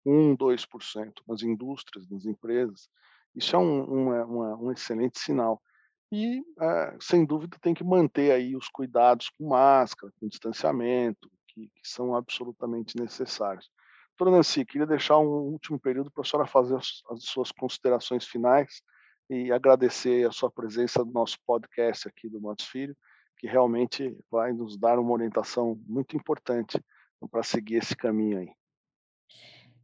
1, 0.04 0.36
2% 0.36 1.12
nas 1.26 1.42
indústrias, 1.42 2.08
nas 2.08 2.24
empresas. 2.24 2.88
Isso 3.34 3.54
é 3.54 3.58
um, 3.58 4.08
um, 4.08 4.14
é 4.14 4.56
um 4.56 4.72
excelente 4.72 5.18
sinal. 5.18 5.62
E, 6.10 6.42
é, 6.60 6.96
sem 7.00 7.24
dúvida, 7.24 7.58
tem 7.60 7.74
que 7.74 7.84
manter 7.84 8.32
aí 8.32 8.56
os 8.56 8.68
cuidados 8.68 9.28
com 9.30 9.48
máscara, 9.48 10.12
com 10.18 10.28
distanciamento, 10.28 11.30
que, 11.48 11.68
que 11.68 11.88
são 11.88 12.14
absolutamente 12.14 12.96
necessários. 12.96 13.70
Doutora 14.16 14.36
Nancy, 14.36 14.64
queria 14.64 14.86
deixar 14.86 15.18
um 15.18 15.28
último 15.28 15.78
período 15.78 16.10
para 16.10 16.22
a 16.22 16.24
senhora 16.24 16.48
fazer 16.48 16.76
as, 16.76 17.02
as 17.10 17.24
suas 17.24 17.52
considerações 17.52 18.26
finais 18.26 18.82
e 19.30 19.52
agradecer 19.52 20.26
a 20.26 20.32
sua 20.32 20.50
presença 20.50 21.04
no 21.04 21.12
nosso 21.12 21.36
podcast 21.46 22.08
aqui 22.08 22.28
do 22.28 22.40
Matos 22.40 22.66
Filho 22.66 22.96
que 23.38 23.46
realmente 23.46 24.16
vai 24.30 24.52
nos 24.52 24.76
dar 24.76 24.98
uma 24.98 25.12
orientação 25.12 25.80
muito 25.86 26.16
importante 26.16 26.82
para 27.30 27.42
seguir 27.42 27.76
esse 27.76 27.96
caminho 27.96 28.38
aí. 28.38 28.48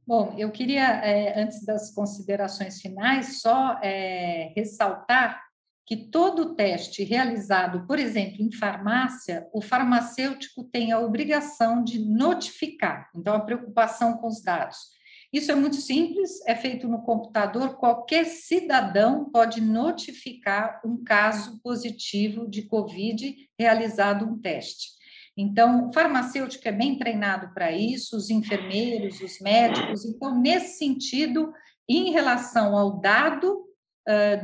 Bom, 0.07 0.35
eu 0.37 0.51
queria, 0.51 1.03
é, 1.03 1.41
antes 1.41 1.65
das 1.65 1.95
considerações 1.95 2.81
finais, 2.81 3.41
só 3.41 3.79
é, 3.83 4.53
ressaltar 4.55 5.43
que 5.87 5.97
todo 5.97 6.55
teste 6.55 7.05
realizado, 7.05 7.87
por 7.87 7.99
exemplo, 7.99 8.37
em 8.41 8.51
farmácia, 8.51 9.47
o 9.53 9.61
farmacêutico 9.61 10.65
tem 10.65 10.93
a 10.93 11.01
obrigação 11.01 11.85
de 11.85 11.99
notificar, 11.99 13.11
então, 13.15 13.35
a 13.35 13.41
preocupação 13.41 14.17
com 14.17 14.29
os 14.29 14.43
dados. 14.43 14.95
Isso 15.33 15.51
é 15.51 15.55
muito 15.55 15.77
simples, 15.77 16.47
é 16.47 16.55
feito 16.55 16.87
no 16.87 17.03
computador, 17.03 17.77
qualquer 17.77 18.25
cidadão 18.25 19.29
pode 19.31 19.61
notificar 19.61 20.81
um 20.85 21.03
caso 21.03 21.61
positivo 21.61 22.49
de 22.49 22.63
Covid 22.63 23.35
realizado 23.59 24.25
um 24.25 24.39
teste. 24.39 24.91
Então, 25.37 25.89
o 25.89 25.93
farmacêutico 25.93 26.69
é 26.69 26.73
bem 26.73 26.97
treinado 26.97 27.53
para 27.53 27.73
isso, 27.73 28.17
os 28.17 28.31
enfermeiros, 28.31 29.21
os 29.21 29.41
médicos. 29.41 30.05
Então, 30.05 30.41
nesse 30.41 30.79
sentido, 30.79 31.53
em 31.89 32.13
relação 32.13 32.77
ao 32.77 33.01
dado 33.01 33.65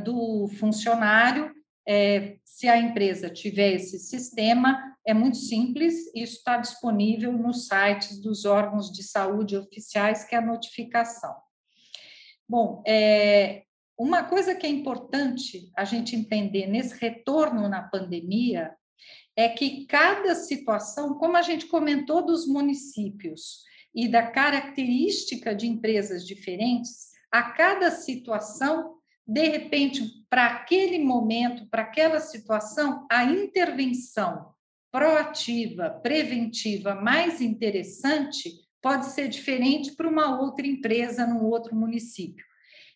do 0.03 0.47
funcionário, 0.59 1.51
é, 1.87 2.37
se 2.45 2.67
a 2.67 2.77
empresa 2.77 3.29
tiver 3.29 3.73
esse 3.73 3.99
sistema, 3.99 4.95
é 5.05 5.13
muito 5.13 5.37
simples, 5.37 6.11
isso 6.15 6.37
está 6.37 6.57
disponível 6.57 7.33
nos 7.33 7.67
sites 7.67 8.19
dos 8.21 8.45
órgãos 8.45 8.91
de 8.91 9.03
saúde 9.03 9.57
oficiais, 9.57 10.23
que 10.23 10.35
é 10.35 10.37
a 10.37 10.45
notificação. 10.45 11.35
Bom, 12.47 12.83
é, 12.85 13.63
uma 13.97 14.23
coisa 14.23 14.53
que 14.53 14.65
é 14.65 14.69
importante 14.69 15.71
a 15.75 15.83
gente 15.85 16.15
entender 16.15 16.67
nesse 16.67 16.99
retorno 16.99 17.67
na 17.67 17.81
pandemia 17.81 18.75
é 19.35 19.49
que 19.49 19.85
cada 19.85 20.35
situação, 20.35 21.15
como 21.15 21.37
a 21.37 21.41
gente 21.41 21.65
comentou 21.65 22.25
dos 22.25 22.45
municípios 22.45 23.63
e 23.93 24.07
da 24.07 24.27
característica 24.27 25.55
de 25.55 25.67
empresas 25.67 26.27
diferentes, 26.27 27.11
a 27.31 27.51
cada 27.51 27.89
situação 27.89 29.00
de 29.27 29.47
repente, 29.47 30.25
para 30.29 30.47
aquele 30.47 30.99
momento, 30.99 31.67
para 31.67 31.83
aquela 31.83 32.19
situação, 32.19 33.05
a 33.11 33.23
intervenção 33.23 34.51
proativa, 34.91 35.89
preventiva 35.89 36.95
mais 36.95 37.39
interessante 37.39 38.51
pode 38.81 39.05
ser 39.07 39.29
diferente 39.29 39.93
para 39.93 40.09
uma 40.09 40.41
outra 40.41 40.67
empresa 40.67 41.25
num 41.25 41.45
outro 41.45 41.75
município. 41.75 42.45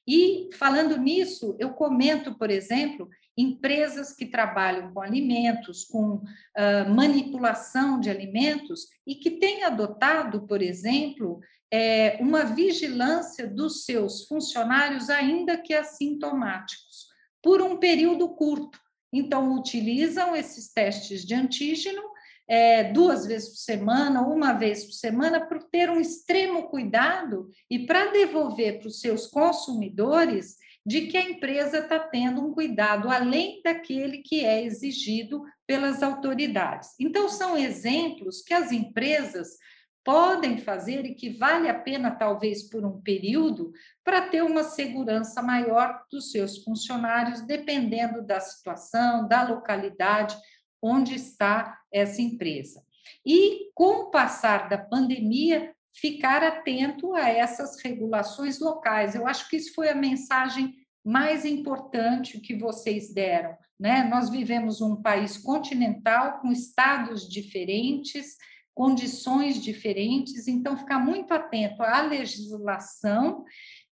E 0.07 0.49
falando 0.53 0.97
nisso, 0.97 1.55
eu 1.59 1.71
comento, 1.71 2.38
por 2.38 2.51
exemplo, 2.51 3.09
empresas 3.38 4.13
que 4.13 4.25
trabalham 4.25 4.93
com 4.93 5.01
alimentos, 5.01 5.83
com 5.83 6.15
uh, 6.15 6.95
manipulação 6.95 7.99
de 7.99 8.09
alimentos 8.09 8.88
e 9.05 9.15
que 9.15 9.31
têm 9.31 9.63
adotado, 9.63 10.45
por 10.47 10.61
exemplo, 10.61 11.39
é, 11.78 12.17
uma 12.21 12.45
vigilância 12.45 13.45
dos 13.45 13.84
seus 13.84 14.26
funcionários, 14.28 15.09
ainda 15.09 15.57
que 15.57 15.73
assintomáticos, 15.73 17.07
por 17.43 17.61
um 17.61 17.76
período 17.76 18.30
curto. 18.30 18.80
Então, 19.11 19.53
utilizam 19.53 20.34
esses 20.34 20.71
testes 20.71 21.26
de 21.26 21.36
antígeno 21.36 22.01
é, 22.47 22.86
duas 22.93 23.26
vezes 23.26 23.49
por 23.49 23.57
semana, 23.57 24.21
uma 24.21 24.53
vez 24.53 24.86
por 24.86 24.93
semana, 24.93 25.45
para 25.45 25.59
ter 25.69 25.89
um 25.89 25.99
extremo 25.99 26.69
cuidado 26.69 27.49
e 27.69 27.86
para 27.86 28.09
devolver 28.09 28.80
para 28.80 28.88
os 28.88 29.01
seus 29.01 29.28
consumidores 29.28 30.55
de 30.86 31.07
que 31.07 31.17
a 31.17 31.30
empresa 31.30 31.80
está 31.80 31.99
tendo 31.99 32.39
um 32.39 32.53
cuidado 32.53 33.09
além 33.09 33.61
daquele 33.61 34.19
que 34.19 34.45
é 34.45 34.63
exigido 34.63 35.43
pelas 35.67 36.01
autoridades. 36.01 36.91
Então, 36.97 37.28
são 37.28 37.57
exemplos 37.57 38.41
que 38.41 38.53
as 38.53 38.71
empresas 38.71 39.57
podem 40.06 40.60
fazer 40.60 41.03
e 41.03 41.16
que 41.16 41.32
vale 41.32 41.68
a 41.68 41.74
pena, 41.74 42.12
talvez 42.12 42.70
por 42.70 42.86
um 42.86 43.01
período, 43.01 43.74
para 44.03 44.22
ter 44.22 44.43
uma 44.43 44.64
segurança 44.64 45.41
maior 45.41 46.06
dos 46.12 46.32
seus 46.32 46.64
funcionários, 46.64 47.41
dependendo 47.41 48.22
da 48.22 48.39
situação, 48.39 49.28
da 49.28 49.41
localidade 49.41 50.38
onde 50.80 51.16
está 51.16 51.80
essa 51.91 52.22
empresa. 52.22 52.84
E 53.26 53.72
com 53.74 54.03
o 54.03 54.12
passar 54.12 54.70
da 54.70 54.78
pandemia, 54.78 55.74
ficar 55.91 56.43
atento 56.43 57.16
a 57.16 57.28
essas 57.30 57.82
regulações 57.82 58.60
locais. 58.60 59.16
Eu 59.16 59.26
acho 59.26 59.49
que 59.49 59.58
isso 59.58 59.74
foi 59.74 59.89
a 59.89 59.95
mensagem 59.95 60.76
mais 61.03 61.45
importante 61.45 62.39
que 62.39 62.56
vocês 62.56 63.12
deram. 63.12 63.58
Né? 63.80 64.03
Nós 64.03 64.30
vivemos 64.30 64.82
um 64.82 65.01
país 65.01 65.38
continental 65.38 66.39
com 66.41 66.51
estados 66.51 67.28
diferentes, 67.28 68.38
condições 68.76 69.63
diferentes, 69.63 70.47
então 70.47 70.78
ficar 70.78 70.99
muito 70.99 71.34
atento 71.34 71.82
à 71.82 72.01
legislação 72.01 73.45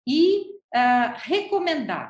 e 0.05 0.51
uh, 0.75 1.13
recomendar. 1.15 2.09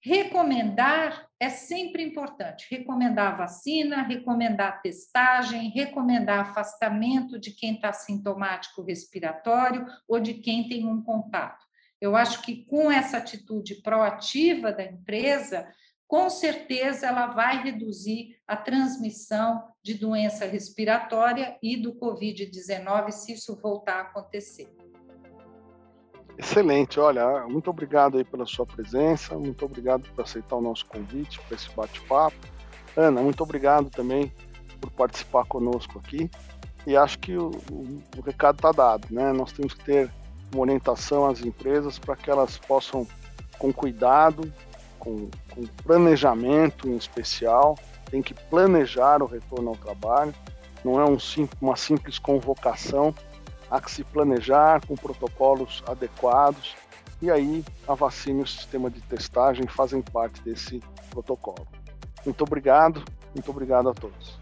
Recomendar 0.00 1.26
é 1.40 1.48
sempre 1.48 2.02
importante. 2.02 2.66
Recomendar 2.70 3.36
vacina, 3.36 4.02
recomendar 4.02 4.80
testagem, 4.80 5.70
recomendar 5.70 6.40
afastamento 6.40 7.38
de 7.38 7.50
quem 7.50 7.74
está 7.74 7.92
sintomático 7.92 8.82
respiratório 8.82 9.84
ou 10.06 10.20
de 10.20 10.34
quem 10.34 10.68
tem 10.68 10.86
um 10.86 11.02
contato. 11.02 11.64
Eu 12.00 12.14
acho 12.14 12.42
que 12.42 12.64
com 12.66 12.92
essa 12.92 13.16
atitude 13.16 13.76
proativa 13.76 14.70
da 14.70 14.84
empresa, 14.84 15.66
com 16.06 16.28
certeza 16.28 17.06
ela 17.06 17.28
vai 17.28 17.62
reduzir 17.62 18.36
a 18.46 18.56
transmissão 18.56 19.62
de 19.82 19.94
doença 19.94 20.44
respiratória 20.46 21.56
e 21.62 21.76
do 21.76 21.94
Covid-19 21.94 23.10
se 23.10 23.32
isso 23.32 23.58
voltar 23.60 23.96
a 23.96 24.00
acontecer. 24.02 24.72
Excelente, 26.36 26.98
olha, 26.98 27.46
muito 27.46 27.70
obrigado 27.70 28.18
aí 28.18 28.24
pela 28.24 28.44
sua 28.44 28.66
presença, 28.66 29.38
muito 29.38 29.64
obrigado 29.64 30.08
por 30.10 30.24
aceitar 30.24 30.56
o 30.56 30.60
nosso 30.60 30.84
convite 30.86 31.40
para 31.40 31.54
esse 31.54 31.70
bate-papo. 31.70 32.36
Ana, 32.96 33.22
muito 33.22 33.42
obrigado 33.42 33.88
também 33.88 34.32
por 34.80 34.90
participar 34.90 35.44
conosco 35.44 35.98
aqui. 35.98 36.28
E 36.86 36.96
acho 36.96 37.18
que 37.18 37.36
o, 37.36 37.50
o, 37.70 38.02
o 38.18 38.20
recado 38.20 38.56
está 38.56 38.72
dado, 38.72 39.08
né? 39.10 39.32
Nós 39.32 39.52
temos 39.52 39.74
que 39.74 39.84
ter 39.84 40.10
uma 40.52 40.62
orientação 40.62 41.26
às 41.26 41.40
empresas 41.40 41.98
para 41.98 42.14
que 42.14 42.30
elas 42.30 42.58
possam, 42.58 43.06
com 43.58 43.72
cuidado, 43.72 44.52
com, 45.04 45.28
com 45.54 45.66
planejamento 45.84 46.88
em 46.88 46.96
especial, 46.96 47.78
tem 48.10 48.22
que 48.22 48.32
planejar 48.32 49.22
o 49.22 49.26
retorno 49.26 49.70
ao 49.70 49.76
trabalho, 49.76 50.34
não 50.84 51.00
é 51.00 51.04
um, 51.04 51.18
uma 51.60 51.76
simples 51.76 52.18
convocação, 52.18 53.14
há 53.70 53.80
que 53.80 53.90
se 53.90 54.02
planejar 54.02 54.84
com 54.86 54.96
protocolos 54.96 55.82
adequados, 55.86 56.74
e 57.20 57.30
aí 57.30 57.64
a 57.86 57.94
vacina 57.94 58.40
e 58.40 58.42
o 58.42 58.46
sistema 58.46 58.90
de 58.90 59.00
testagem 59.02 59.66
fazem 59.66 60.02
parte 60.02 60.40
desse 60.42 60.80
protocolo. 61.10 61.66
Muito 62.24 62.42
obrigado, 62.42 63.04
muito 63.34 63.50
obrigado 63.50 63.88
a 63.88 63.94
todos. 63.94 64.38